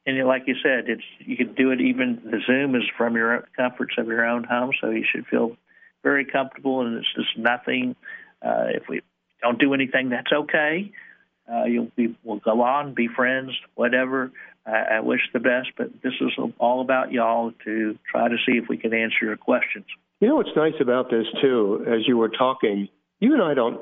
and 0.05 0.29
like 0.29 0.43
you 0.47 0.57
said, 0.63 0.91
it's 0.91 1.03
you 1.19 1.39
could 1.39 1.57
do 1.57 1.71
it 1.71 1.81
even 1.81 2.21
the 2.23 2.43
Zoom 2.47 2.75
is 2.75 2.83
from 2.99 3.17
your 3.17 3.49
comforts 3.57 3.95
of 3.97 4.09
your 4.09 4.27
own 4.27 4.45
home, 4.45 4.73
so 4.79 4.91
you 4.91 5.07
should 5.11 5.27
feel 5.29 5.57
very 6.03 6.27
comfortable. 6.27 6.83
And 6.83 6.99
it's 6.99 7.15
just 7.17 7.39
nothing. 7.39 7.97
Uh, 8.43 8.67
if 8.75 8.87
we 8.87 9.01
don't 9.41 9.59
do 9.59 9.75
anything, 9.75 10.11
that's 10.11 10.33
okay. 10.33 10.93
Uh, 11.51 11.65
you'll 11.65 11.93
be, 11.97 12.17
we'll 12.25 12.39
go 12.39 12.63
on, 12.63 12.95
be 12.95 13.09
friends, 13.09 13.53
whatever. 13.75 14.33
I, 14.67 14.97
I 14.97 15.01
wish 15.01 15.21
the 15.33 15.39
best, 15.39 15.69
but 15.77 15.91
this 16.03 16.13
is 16.21 16.33
all 16.59 16.81
about 16.81 17.13
y'all 17.13 17.53
to 17.65 17.99
try 18.11 18.29
to 18.29 18.37
see 18.47 18.59
if 18.59 18.69
we 18.69 18.77
can 18.77 18.93
answer 18.93 19.25
your 19.25 19.37
questions. 19.37 19.87
You 20.21 20.29
know 20.29 20.37
what's 20.37 20.57
nice 20.57 20.75
about 20.81 21.11
this 21.11 21.27
too, 21.41 21.85
as 21.87 22.09
you 22.09 22.17
were 22.17 22.31
talking, 22.31 22.89
you 23.21 23.33
and 23.35 23.43
I 23.43 23.55
don't 23.55 23.81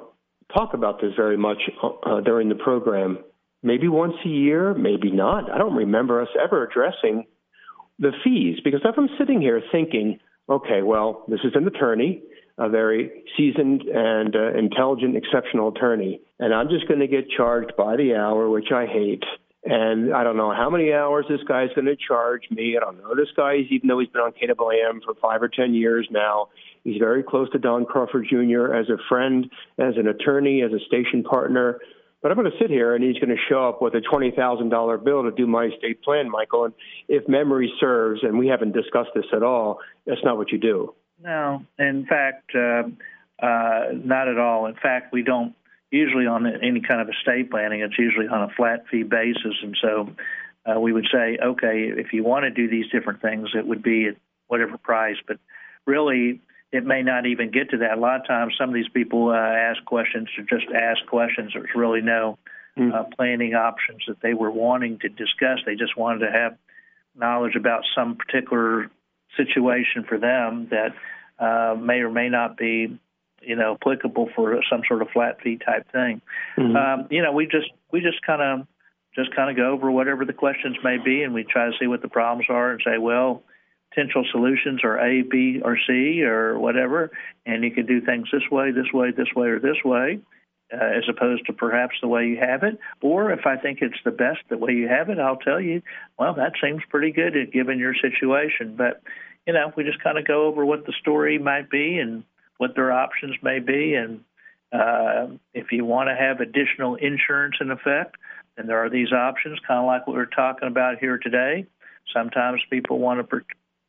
talk 0.53 0.75
about 0.75 1.01
this 1.01 1.13
very 1.17 1.37
much 1.37 1.59
uh, 1.83 2.21
during 2.21 2.49
the 2.49 2.55
program. 2.55 3.19
Maybe 3.63 3.89
once 3.89 4.15
a 4.25 4.29
year, 4.29 4.75
maybe 4.75 5.11
not. 5.11 5.51
I 5.51 5.59
don't 5.59 5.75
remember 5.75 6.21
us 6.21 6.29
ever 6.43 6.65
addressing 6.65 7.25
the 7.99 8.13
fees 8.23 8.59
because 8.63 8.81
if 8.85 8.95
I'm 8.99 9.09
sitting 9.19 9.41
here 9.41 9.63
thinking, 9.73 10.19
okay, 10.49 10.83
well, 10.83 11.25
this 11.29 11.41
is 11.45 11.53
an 11.55 11.67
attorney 11.67 12.23
a 12.59 12.69
very 12.69 13.25
seasoned 13.37 13.83
and 13.83 14.35
uh, 14.37 14.57
intelligent, 14.57 15.17
exceptional 15.17 15.69
attorney. 15.69 16.21
And 16.39 16.55
I'm 16.55 16.69
just 16.69 16.87
going 16.87 17.01
to 17.01 17.09
get 17.09 17.29
charged 17.31 17.73
by 17.77 17.97
the 17.97 18.15
hour, 18.15 18.49
which 18.49 18.71
I 18.73 18.87
hate. 18.87 19.25
And 19.65 20.15
I 20.15 20.25
don't 20.25 20.37
know 20.37 20.53
how 20.55 20.69
many 20.69 20.93
hours 20.93 21.25
this 21.29 21.41
guy's 21.49 21.71
going 21.75 21.87
to 21.87 21.97
charge 21.97 22.43
me. 22.51 22.77
I 22.77 22.85
don't 22.85 22.99
know 22.99 23.15
this 23.17 23.31
guy, 23.35 23.57
even 23.71 23.89
though 23.89 23.99
he's 23.99 24.11
been 24.11 24.21
on 24.21 24.33
KWAM 24.33 25.03
for 25.05 25.15
five 25.21 25.43
or 25.43 25.49
10 25.49 25.75
years 25.75 26.07
now. 26.11 26.49
He's 26.85 26.99
very 26.99 27.23
close 27.23 27.51
to 27.53 27.59
Don 27.59 27.87
Crawford 27.87 28.27
Jr. 28.29 28.75
as 28.75 28.91
a 28.91 28.99
friend, 29.09 29.51
as 29.79 29.95
an 29.97 30.07
attorney, 30.07 30.63
as 30.63 30.71
a 30.73 30.85
station 30.85 31.23
partner. 31.23 31.81
But 32.21 32.31
I'm 32.31 32.37
going 32.37 32.51
to 32.51 32.59
sit 32.59 32.71
here 32.71 32.95
and 32.95 33.03
he's 33.03 33.17
going 33.17 33.35
to 33.35 33.43
show 33.49 33.69
up 33.69 33.81
with 33.81 33.95
a 33.95 34.01
$20,000 34.01 35.05
bill 35.05 35.23
to 35.23 35.31
do 35.31 35.47
my 35.47 35.67
estate 35.67 36.03
plan, 36.03 36.31
Michael. 36.31 36.67
And 36.67 36.75
if 37.09 37.27
memory 37.27 37.73
serves, 37.81 38.23
and 38.23 38.39
we 38.39 38.49
haven't 38.49 38.73
discussed 38.73 39.11
this 39.15 39.27
at 39.35 39.43
all, 39.43 39.79
that's 40.07 40.25
not 40.25 40.37
what 40.37 40.53
you 40.53 40.59
do. 40.59 40.95
No, 41.23 41.65
in 41.79 42.07
fact, 42.07 42.55
uh, 42.55 42.85
uh, 43.45 43.93
not 43.93 44.29
at 44.29 44.39
all. 44.39 44.67
In 44.67 44.75
fact, 44.75 45.13
we 45.13 45.23
don't 45.23 45.55
usually 45.91 46.27
on 46.27 46.47
any 46.47 46.81
kind 46.81 47.01
of 47.01 47.09
estate 47.09 47.51
planning. 47.51 47.81
It's 47.81 47.99
usually 47.99 48.27
on 48.27 48.43
a 48.43 48.49
flat 48.55 48.85
fee 48.91 49.05
basis, 49.05 49.55
and 49.63 49.77
so 49.81 50.11
uh, 50.67 50.81
we 50.81 50.93
would 50.93 51.07
say, 51.13 51.39
okay, 51.43 51.93
if 51.97 52.13
you 52.13 52.25
want 52.25 52.45
to 52.45 52.51
do 52.51 52.69
these 52.69 52.91
different 52.91 53.23
things, 53.23 53.51
it 53.55 53.67
would 53.67 53.83
be 53.83 54.09
at 54.09 54.17
whatever 54.49 54.77
price. 54.77 55.17
But 55.27 55.39
really, 55.87 56.41
it 56.73 56.85
may 56.85 57.03
not 57.03 57.27
even 57.27 57.51
get 57.51 57.71
to 57.71 57.79
that. 57.79 57.97
A 57.97 58.01
lot 58.01 58.21
of 58.21 58.27
times, 58.27 58.55
some 58.59 58.69
of 58.69 58.75
these 58.75 58.89
people 58.89 59.31
uh, 59.31 59.35
ask 59.35 59.85
questions 59.85 60.29
to 60.37 60.43
just 60.43 60.71
ask 60.75 61.07
questions. 61.07 61.53
There's 61.55 61.71
really 61.75 62.01
no 62.01 62.39
mm. 62.77 62.93
uh, 62.93 63.05
planning 63.17 63.55
options 63.55 64.03
that 64.09 64.21
they 64.21 64.35
were 64.35 64.51
wanting 64.51 64.99
to 65.01 65.09
discuss. 65.09 65.61
They 65.65 65.77
just 65.77 65.97
wanted 65.97 66.27
to 66.27 66.33
have 66.33 66.57
knowledge 67.17 67.55
about 67.55 67.85
some 67.95 68.17
particular 68.17 68.91
situation 69.37 70.05
for 70.09 70.19
them 70.19 70.69
that 70.71 70.95
uh, 71.39 71.75
may 71.75 72.01
or 72.01 72.11
may 72.11 72.29
not 72.29 72.57
be, 72.57 72.99
you 73.43 73.57
know, 73.57 73.77
applicable 73.81 74.31
for 74.35 74.61
some 74.71 74.83
sort 74.87 75.03
of 75.03 75.09
flat 75.11 75.41
fee 75.43 75.59
type 75.59 75.91
thing. 75.93 76.21
Mm-hmm. 76.57 76.77
Um, 76.77 77.09
you 77.11 77.23
know, 77.23 77.33
we 77.33 77.47
just 77.47 77.71
we 77.93 78.01
just 78.01 78.23
kind 78.23 78.43
of 78.43 78.67
just 79.15 79.35
kind 79.35 79.51
of 79.51 79.57
go 79.57 79.71
over 79.71 79.91
whatever 79.91 80.25
the 80.25 80.33
questions 80.33 80.77
may 80.83 80.99
be, 80.99 81.23
and 81.23 81.35
we 81.35 81.45
try 81.45 81.67
to 81.67 81.73
see 81.79 81.87
what 81.87 82.03
the 82.03 82.09
problems 82.09 82.47
are, 82.49 82.73
and 82.73 82.81
say, 82.85 82.99
well, 82.99 83.43
potential 83.91 84.25
solutions 84.31 84.81
are 84.83 84.99
A, 84.99 85.23
B, 85.23 85.61
or 85.65 85.79
C, 85.87 86.23
or 86.23 86.59
whatever, 86.59 87.11
and 87.47 87.63
you 87.63 87.71
can 87.71 87.87
do 87.87 88.01
things 88.01 88.29
this 88.33 88.43
way, 88.51 88.73
this 88.73 88.93
way, 88.93 89.13
this 89.13 89.29
way, 89.37 89.49
or 89.49 89.61
this 89.61 89.77
way. 89.85 90.19
Uh, 90.73 90.83
as 90.83 91.05
opposed 91.11 91.45
to 91.45 91.53
perhaps 91.53 91.95
the 92.01 92.09
way 92.09 92.27
you 92.27 92.39
have 92.39 92.63
it. 92.63 92.79
Or 93.03 93.31
if 93.31 93.47
I 93.47 93.57
think 93.57 93.81
it's 93.83 93.99
the 94.03 94.11
best 94.11 94.41
the 94.49 94.57
way 94.57 94.73
you 94.73 94.89
have 94.89 95.11
it, 95.11 95.19
I'll 95.19 95.37
tell 95.37 95.61
you, 95.61 95.83
well, 96.19 96.33
that 96.35 96.55
seems 96.61 96.81
pretty 96.89 97.13
good 97.13 97.35
given 97.53 97.79
your 97.79 97.95
situation. 97.95 98.75
But, 98.75 99.03
you 99.47 99.53
know, 99.53 99.73
we 99.77 99.85
just 99.85 100.03
kind 100.03 100.17
of 100.17 100.27
go 100.27 100.47
over 100.47 100.65
what 100.65 100.87
the 100.87 100.95
story 100.99 101.39
might 101.39 101.71
be 101.71 101.99
and 101.99 102.25
what 102.57 102.75
their 102.75 102.91
options 102.91 103.37
may 103.43 103.59
be. 103.59 103.95
And 103.95 104.25
uh, 104.73 105.37
if 105.53 105.71
you 105.71 105.85
want 105.85 106.09
to 106.09 106.17
have 106.17 106.41
additional 106.41 106.95
insurance 106.95 107.57
in 107.61 107.71
effect, 107.71 108.17
then 108.57 108.67
there 108.67 108.83
are 108.83 108.91
these 108.91 109.13
options, 109.13 109.59
kind 109.69 109.81
of 109.81 109.87
like 109.87 110.07
what 110.07 110.17
we're 110.17 110.25
talking 110.25 110.67
about 110.67 110.99
here 110.99 111.19
today. 111.19 111.67
Sometimes 112.11 112.63
people 112.71 112.99
want 112.99 113.29
to, 113.29 113.41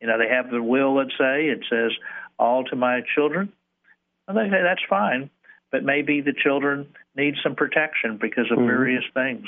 you 0.02 0.08
know, 0.08 0.18
they 0.20 0.28
have 0.28 0.52
the 0.52 0.62
will, 0.62 0.94
let's 0.94 1.18
say, 1.18 1.48
it 1.48 1.64
says, 1.70 1.92
all 2.38 2.66
to 2.66 2.76
my 2.76 3.02
children. 3.16 3.54
Well, 4.28 4.36
they 4.36 4.50
say 4.50 4.62
that's 4.62 4.84
fine 4.90 5.30
but 5.72 5.84
maybe 5.84 6.22
the 6.22 6.34
children 6.34 6.88
need 7.16 7.36
some 7.44 7.56
protection 7.56 8.18
because 8.22 8.46
of 8.52 8.58
mm-hmm. 8.58 8.68
various 8.68 9.04
things, 9.14 9.46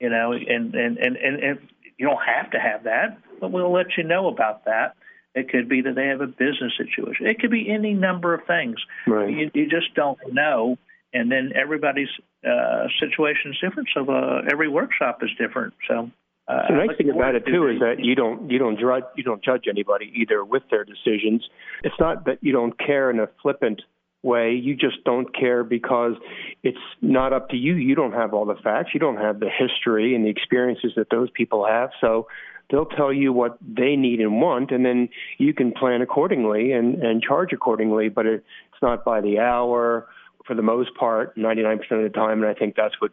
you 0.00 0.10
know, 0.10 0.32
and, 0.32 0.74
and, 0.74 0.98
and, 0.98 1.16
and, 1.16 1.42
and 1.42 1.58
you 1.98 2.06
don't 2.06 2.22
have 2.24 2.50
to 2.52 2.58
have 2.58 2.84
that, 2.84 3.18
but 3.40 3.52
we'll 3.52 3.72
let 3.72 3.86
you 3.96 4.04
know 4.04 4.28
about 4.28 4.64
that. 4.64 4.96
It 5.34 5.48
could 5.48 5.68
be 5.68 5.82
that 5.82 5.94
they 5.94 6.06
have 6.06 6.20
a 6.20 6.26
business 6.26 6.72
situation. 6.76 7.26
It 7.26 7.38
could 7.38 7.50
be 7.50 7.70
any 7.70 7.94
number 7.94 8.34
of 8.34 8.46
things. 8.46 8.76
Right. 9.06 9.30
You, 9.30 9.50
you 9.54 9.68
just 9.68 9.94
don't 9.94 10.18
know. 10.32 10.76
And 11.12 11.30
then 11.30 11.52
everybody's 11.54 12.08
uh, 12.44 12.86
situation 13.00 13.50
is 13.50 13.58
different, 13.60 13.88
so 13.92 14.08
uh, 14.08 14.42
every 14.50 14.68
workshop 14.68 15.18
is 15.22 15.30
different. 15.38 15.74
So 15.88 16.10
uh, 16.46 16.68
the 16.68 16.74
nice 16.74 16.96
thing 16.96 17.10
about 17.10 17.34
it 17.34 17.44
too 17.46 17.68
is 17.68 17.80
that 17.80 17.96
you 17.98 18.14
don't 18.14 18.50
you 18.50 18.58
don't 18.58 18.78
judge 18.78 19.04
you 19.16 19.24
don't 19.24 19.42
judge 19.42 19.64
anybody 19.68 20.12
either 20.14 20.44
with 20.44 20.62
their 20.70 20.84
decisions. 20.84 21.44
It's 21.82 21.94
not 21.98 22.26
that 22.26 22.38
you 22.42 22.52
don't 22.52 22.78
care 22.78 23.10
in 23.10 23.20
a 23.20 23.28
flippant 23.42 23.82
way. 24.22 24.52
You 24.52 24.74
just 24.76 25.02
don't 25.04 25.34
care 25.34 25.64
because 25.64 26.14
it's 26.62 26.78
not 27.00 27.32
up 27.32 27.50
to 27.50 27.56
you. 27.56 27.74
You 27.74 27.94
don't 27.94 28.12
have 28.12 28.34
all 28.34 28.44
the 28.44 28.56
facts. 28.62 28.90
You 28.92 29.00
don't 29.00 29.16
have 29.16 29.40
the 29.40 29.48
history 29.48 30.14
and 30.14 30.24
the 30.24 30.28
experiences 30.28 30.92
that 30.96 31.10
those 31.10 31.28
people 31.30 31.66
have. 31.66 31.90
So 32.00 32.26
they'll 32.70 32.86
tell 32.86 33.12
you 33.12 33.32
what 33.32 33.58
they 33.60 33.96
need 33.96 34.20
and 34.20 34.40
want, 34.40 34.70
and 34.70 34.84
then 34.84 35.08
you 35.38 35.54
can 35.54 35.72
plan 35.72 36.02
accordingly 36.02 36.72
and, 36.72 37.02
and 37.02 37.22
charge 37.22 37.52
accordingly. 37.52 38.08
But 38.08 38.26
it, 38.26 38.44
it's 38.72 38.82
not 38.82 39.04
by 39.04 39.20
the 39.20 39.38
hour 39.38 40.06
for 40.46 40.54
the 40.54 40.62
most 40.62 40.94
part, 40.94 41.36
99% 41.36 41.74
of 41.92 42.02
the 42.02 42.10
time. 42.12 42.42
And 42.42 42.50
I 42.50 42.54
think 42.54 42.74
that's 42.76 43.00
what 43.00 43.12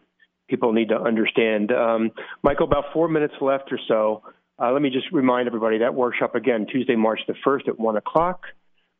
people 0.50 0.74
need 0.74 0.90
to 0.90 1.00
understand. 1.00 1.72
Um, 1.72 2.12
Michael, 2.42 2.66
about 2.66 2.86
four 2.94 3.08
minutes 3.08 3.36
left 3.42 3.72
or 3.72 3.80
so. 3.88 4.24
Uh, 4.60 4.72
let 4.72 4.82
me 4.82 4.90
just 4.90 5.12
remind 5.12 5.48
everybody 5.48 5.78
that 5.80 5.94
workshop 5.94 6.34
again, 6.34 6.66
Tuesday, 6.72 6.96
March 6.96 7.20
the 7.28 7.36
1st 7.46 7.68
at 7.68 7.80
1 7.80 7.98
o'clock. 7.98 8.46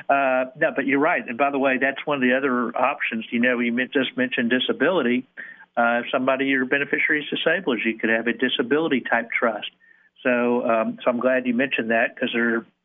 Uh, 0.09 0.51
no, 0.59 0.71
but 0.75 0.85
you're 0.85 0.99
right. 0.99 1.23
And 1.27 1.37
by 1.37 1.51
the 1.51 1.59
way, 1.59 1.77
that's 1.79 2.05
one 2.05 2.15
of 2.15 2.21
the 2.21 2.35
other 2.35 2.75
options. 2.75 3.25
You 3.31 3.39
know, 3.39 3.59
you 3.59 3.73
just 3.87 4.17
mentioned 4.17 4.49
disability. 4.49 5.27
Uh, 5.77 6.01
if 6.03 6.05
somebody 6.11 6.45
your 6.45 6.65
beneficiary 6.65 7.23
is 7.23 7.29
disabled, 7.29 7.79
you 7.85 7.97
could 7.97 8.09
have 8.09 8.27
a 8.27 8.33
disability 8.33 9.01
type 9.01 9.29
trust. 9.31 9.69
So, 10.23 10.69
um, 10.69 10.97
so 11.03 11.09
I'm 11.09 11.19
glad 11.19 11.45
you 11.45 11.53
mentioned 11.53 11.91
that 11.91 12.15
because 12.15 12.35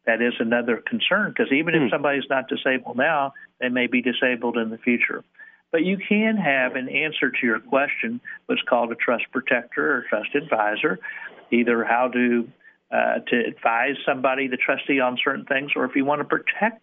that 0.07 0.23
is 0.23 0.35
another 0.39 0.83
concern. 0.87 1.31
Because 1.31 1.53
even 1.53 1.75
mm. 1.75 1.79
if 1.79 1.83
hmm. 1.85 1.95
somebody's 1.95 2.29
not 2.31 2.49
disabled 2.49 2.97
now, 2.97 3.33
they 3.61 3.69
may 3.69 3.87
be 3.87 4.03
disabled 4.03 4.57
in 4.57 4.71
the 4.71 4.79
future. 4.79 5.25
But 5.73 5.85
you 5.85 5.99
can 5.99 6.37
have 6.37 6.77
an 6.77 6.89
answer 6.89 7.31
to 7.31 7.47
your 7.47 7.59
question, 7.59 8.21
what's 8.47 8.63
called 8.63 8.93
a 8.93 8.95
trust 8.95 9.25
protector 9.33 9.97
or 9.97 10.05
trust 10.09 10.35
advisor, 10.37 11.01
either 11.51 11.85
how 11.85 12.09
to 12.09 12.49
uh, 12.93 13.19
to 13.27 13.45
advise 13.45 13.97
somebody, 14.07 14.47
the 14.47 14.57
trustee, 14.57 15.01
on 15.01 15.19
certain 15.25 15.45
things, 15.47 15.73
or 15.75 15.85
if 15.85 15.97
you 15.97 16.05
want 16.05 16.21
to 16.21 16.25
protect 16.25 16.81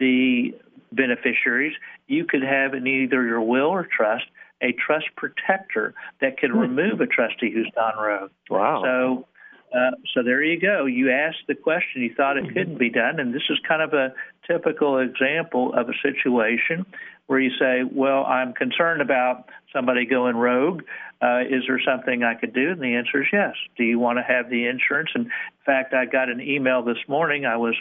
the 0.00 0.54
beneficiaries, 0.92 1.74
you 2.06 2.24
could 2.24 2.42
have 2.42 2.72
in 2.72 2.86
either 2.86 3.22
your 3.26 3.42
will 3.42 3.66
or 3.66 3.86
trust 3.94 4.24
a 4.62 4.72
trust 4.72 5.06
protector 5.16 5.94
that 6.20 6.38
can 6.38 6.50
hmm. 6.50 6.58
remove 6.58 7.00
a 7.00 7.06
trustee 7.06 7.50
who's 7.52 7.70
gone 7.74 7.94
rogue. 7.98 8.30
Wow. 8.48 8.82
So 8.82 9.26
uh, 9.74 9.92
so 10.14 10.22
there 10.22 10.42
you 10.42 10.60
go. 10.60 10.84
You 10.84 11.10
asked 11.10 11.44
the 11.48 11.54
question, 11.54 12.02
you 12.02 12.14
thought 12.14 12.36
it 12.36 12.46
couldn't 12.52 12.78
be 12.78 12.90
done, 12.90 13.18
and 13.18 13.32
this 13.32 13.42
is 13.48 13.58
kind 13.66 13.80
of 13.80 13.94
a 13.94 14.12
typical 14.46 14.98
example 14.98 15.72
of 15.74 15.88
a 15.88 15.94
situation 16.02 16.84
where 17.26 17.40
you 17.40 17.50
say, 17.58 17.82
"Well, 17.90 18.24
I'm 18.26 18.52
concerned 18.52 19.00
about 19.00 19.48
somebody 19.72 20.04
going 20.04 20.36
rogue. 20.36 20.82
Uh, 21.22 21.40
is 21.48 21.62
there 21.66 21.80
something 21.80 22.22
I 22.22 22.34
could 22.34 22.52
do?" 22.52 22.72
And 22.72 22.82
the 22.82 22.96
answer 22.96 23.22
is 23.22 23.28
yes. 23.32 23.54
Do 23.78 23.84
you 23.84 23.98
want 23.98 24.18
to 24.18 24.22
have 24.22 24.50
the 24.50 24.66
insurance? 24.66 25.10
And 25.14 25.26
in 25.26 25.32
fact, 25.64 25.94
I 25.94 26.04
got 26.04 26.28
an 26.28 26.42
email 26.42 26.82
this 26.82 26.98
morning. 27.08 27.46
I 27.46 27.56
was 27.56 27.74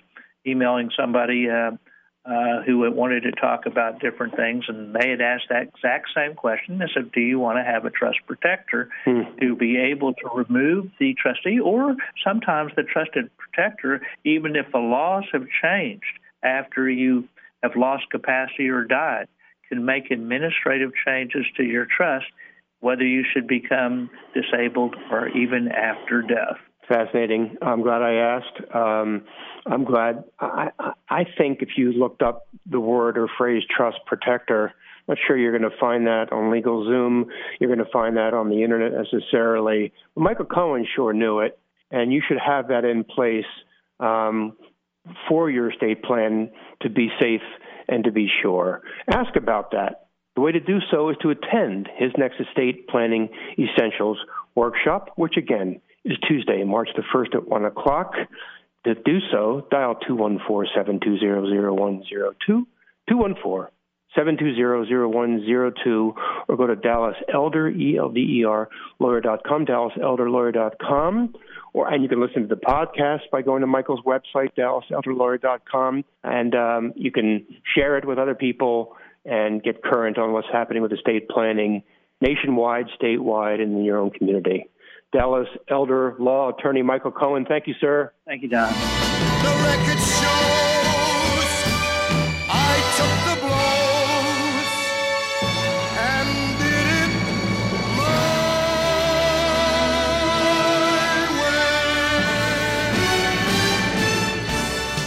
emailing 0.48 0.91
somebody. 0.98 1.50
Uh, 1.50 1.72
uh, 2.24 2.62
who 2.66 2.90
wanted 2.92 3.24
to 3.24 3.32
talk 3.32 3.66
about 3.66 4.00
different 4.00 4.36
things, 4.36 4.66
and 4.68 4.94
they 4.94 5.10
had 5.10 5.22
asked 5.22 5.46
that 5.50 5.64
exact 5.64 6.10
same 6.16 6.36
question. 6.36 6.78
They 6.78 6.86
said, 6.94 7.12
"Do 7.12 7.20
you 7.20 7.40
want 7.40 7.58
to 7.58 7.64
have 7.64 7.86
a 7.86 7.90
trust 7.90 8.20
protector 8.28 8.90
hmm. 9.06 9.22
to 9.40 9.56
be 9.56 9.78
able 9.78 10.14
to 10.14 10.30
remove 10.34 10.92
the 11.00 11.16
trustee, 11.16 11.60
or 11.60 11.96
sometimes 12.24 12.74
the 12.76 12.84
trusted 12.84 13.32
protector, 13.38 14.02
even 14.24 14.56
if 14.56 14.72
the 14.72 14.78
laws 14.78 15.24
have 15.32 15.46
changed 15.64 16.20
after 16.44 16.88
you 16.88 17.28
have 17.64 17.76
lost 17.76 18.10
capacity 18.12 18.70
or 18.70 18.84
died, 18.84 19.28
can 19.68 19.84
make 19.84 20.12
administrative 20.12 20.92
changes 21.04 21.46
to 21.58 21.64
your 21.64 21.86
trust, 21.86 22.28
whether 22.82 23.04
you 23.04 23.24
should 23.24 23.48
become 23.48 24.12
disabled 24.36 24.96
or 25.10 25.30
even 25.30 25.72
after 25.72 26.22
death." 26.22 26.60
Fascinating. 26.88 27.58
I'm 27.62 27.82
glad 27.82 28.02
I 28.02 28.13
asked. 28.13 28.74
Um, 28.74 29.24
I'm 29.65 29.84
glad. 29.84 30.24
I, 30.39 30.70
I 31.10 31.26
think 31.38 31.62
if 31.62 31.70
you 31.78 31.91
looked 31.91 32.22
up 32.22 32.48
the 32.65 32.80
word 32.80 33.17
or 33.17 33.28
phrase 33.38 33.63
trust 33.70 33.98
protector, 34.06 34.67
I'm 34.67 35.15
not 35.15 35.17
sure 35.26 35.38
you're 35.38 35.58
going 35.58 35.70
to 35.70 35.78
find 35.80 36.08
that 36.08 36.32
on 36.32 36.52
LegalZoom. 36.52 37.26
You're 37.60 37.74
going 37.74 37.86
to 37.86 37.91
find 37.91 38.17
that 38.17 38.34
on 38.34 38.50
the 38.50 38.63
internet 38.63 38.91
necessarily. 38.94 39.94
Michael 40.15 40.46
Cohen 40.46 40.86
sure 40.96 41.13
knew 41.13 41.39
it, 41.39 41.60
and 41.91 42.12
you 42.12 42.22
should 42.28 42.39
have 42.39 42.70
that 42.70 42.86
in 42.86 43.04
place 43.04 43.46
um, 44.00 44.54
for 45.28 45.50
your 45.50 45.72
estate 45.72 46.04
plan 46.04 46.52
to 46.82 46.89
be 46.89 47.10
safe 47.20 47.41
and 47.88 48.04
to 48.04 48.12
be 48.12 48.28
sure. 48.41 48.82
Ask 49.10 49.36
about 49.36 49.72
that. 49.72 50.08
The 50.36 50.41
way 50.41 50.54
to 50.54 50.60
do 50.60 50.80
so 50.89 51.10
is 51.10 51.17
to 51.22 51.30
attend 51.30 51.89
his 51.98 52.12
next 52.17 52.39
estate 52.39 52.88
planning 52.88 53.30
essentials 53.60 54.17
workshop, 54.56 55.10
which 55.15 55.36
again 55.38 55.82
is 56.06 56.18
Tuesday, 56.28 56.64
March 56.64 56.90
the 56.96 57.04
1st 57.14 57.36
at 57.36 57.48
1 57.48 57.66
o'clock. 57.66 58.14
To 58.86 58.96
do 58.96 59.20
so, 59.32 59.68
dial 59.70 59.96
214 59.96 60.72
720 60.74 61.20
0102, 61.78 62.68
214 63.10 63.72
720 64.16 66.14
or 66.50 66.58
go 66.58 66.68
to 66.68 66.76
Dallas 66.76 67.16
Elder, 67.34 67.70
E-L-D-E-R, 67.70 68.70
lawyer.com, 69.00 69.66
dallaselderlawyer.com, 69.66 71.36
or, 71.74 71.94
and 71.94 72.04
you 72.04 72.10
can 72.10 72.20
listen 72.20 72.42
to 72.42 72.48
the 72.48 72.60
podcast 72.60 73.22
by 73.32 73.42
going 73.42 73.62
to 73.62 73.68
Michael's 73.68 74.02
website, 74.02 74.50
dallaselderlawyer.com, 74.58 76.04
and 76.24 76.56
um, 76.56 76.94
you 76.96 77.12
can 77.12 77.46
share 77.76 77.98
it 77.98 78.06
with 78.06 78.18
other 78.18 78.36
people 78.36 78.98
and 79.24 79.64
get 79.64 79.84
current 79.84 80.18
on 80.18 80.34
what's 80.34 80.48
happening 80.52 80.82
with 80.82 80.92
estate 80.92 81.30
planning 81.30 81.84
nationwide, 82.22 82.86
statewide, 83.02 83.62
and 83.62 83.78
in 83.78 83.84
your 83.84 83.98
own 83.98 84.12
community. 84.12 84.66
Dallas 85.12 85.47
elder 85.69 86.15
law 86.19 86.50
attorney 86.50 86.82
Michael 86.82 87.12
Cohen. 87.12 87.45
Thank 87.45 87.67
you, 87.67 87.76
sir. 87.82 88.13
Thank 88.26 88.41
you, 88.43 88.47
Don. 88.47 88.71
The 88.71 89.50
record 89.63 90.00
shows 90.00 90.21
I 92.47 92.80
took 92.97 93.12
the 93.28 93.36
blows 93.41 94.71
and 96.00 96.58
did 96.60 96.88
it 96.95 97.12
my 97.97 98.12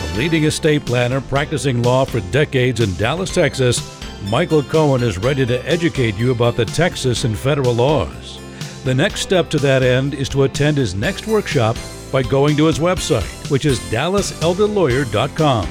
way. 0.04 0.14
A 0.14 0.18
leading 0.18 0.44
estate 0.44 0.84
planner 0.84 1.22
practicing 1.22 1.82
law 1.82 2.04
for 2.04 2.20
decades 2.30 2.80
in 2.80 2.94
Dallas, 2.96 3.32
Texas, 3.34 3.80
Michael 4.28 4.62
Cohen 4.62 5.02
is 5.02 5.16
ready 5.18 5.46
to 5.46 5.66
educate 5.66 6.14
you 6.16 6.30
about 6.30 6.56
the 6.56 6.66
Texas 6.66 7.24
and 7.24 7.38
federal 7.38 7.72
laws. 7.72 8.43
The 8.84 8.94
next 8.94 9.20
step 9.20 9.48
to 9.50 9.58
that 9.60 9.82
end 9.82 10.12
is 10.12 10.28
to 10.28 10.42
attend 10.42 10.76
his 10.76 10.94
next 10.94 11.26
workshop 11.26 11.78
by 12.12 12.22
going 12.22 12.54
to 12.58 12.66
his 12.66 12.78
website, 12.78 13.50
which 13.50 13.64
is 13.64 13.80
dallaselderlawyer.com. 13.80 15.68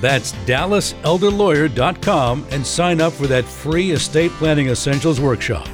That's 0.00 0.32
dallaselderlawyer.com 0.32 2.46
and 2.50 2.66
sign 2.66 3.00
up 3.00 3.12
for 3.12 3.28
that 3.28 3.44
free 3.44 3.92
estate 3.92 4.32
planning 4.32 4.66
essentials 4.68 5.20
workshop. 5.20 5.68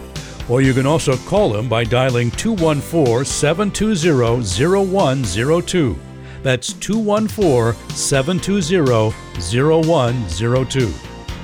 Or 0.49 0.61
you 0.61 0.75
can 0.75 0.87
also 0.87 1.17
call 1.17 1.57
him 1.57 1.71
by 1.71 1.85
dialing 1.85 2.31
214 2.33 3.25
720 3.25 4.87
0102. 4.87 5.99
That's 6.43 6.75
214 6.75 7.97
720 7.97 9.15
0102. 9.41 10.93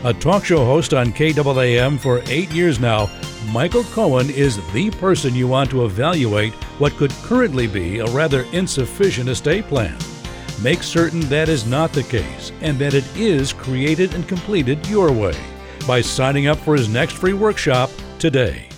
A 0.04 0.14
talk 0.14 0.44
show 0.44 0.64
host 0.64 0.94
on 0.94 1.12
KAAM 1.12 1.98
for 1.98 2.22
eight 2.26 2.50
years 2.50 2.78
now, 2.78 3.10
Michael 3.50 3.82
Cohen 3.82 4.30
is 4.30 4.60
the 4.72 4.90
person 4.92 5.34
you 5.34 5.48
want 5.48 5.70
to 5.70 5.84
evaluate 5.84 6.52
what 6.78 6.92
could 6.92 7.10
currently 7.24 7.66
be 7.66 7.98
a 7.98 8.06
rather 8.06 8.42
insufficient 8.52 9.28
estate 9.28 9.64
plan. 9.64 9.98
Make 10.62 10.84
certain 10.84 11.18
that 11.22 11.48
is 11.48 11.66
not 11.66 11.92
the 11.92 12.04
case 12.04 12.52
and 12.60 12.78
that 12.78 12.94
it 12.94 13.04
is 13.16 13.52
created 13.52 14.14
and 14.14 14.28
completed 14.28 14.86
your 14.86 15.10
way 15.10 15.34
by 15.84 16.00
signing 16.00 16.46
up 16.46 16.58
for 16.58 16.76
his 16.76 16.88
next 16.88 17.14
free 17.14 17.32
workshop 17.32 17.90
today. 18.20 18.69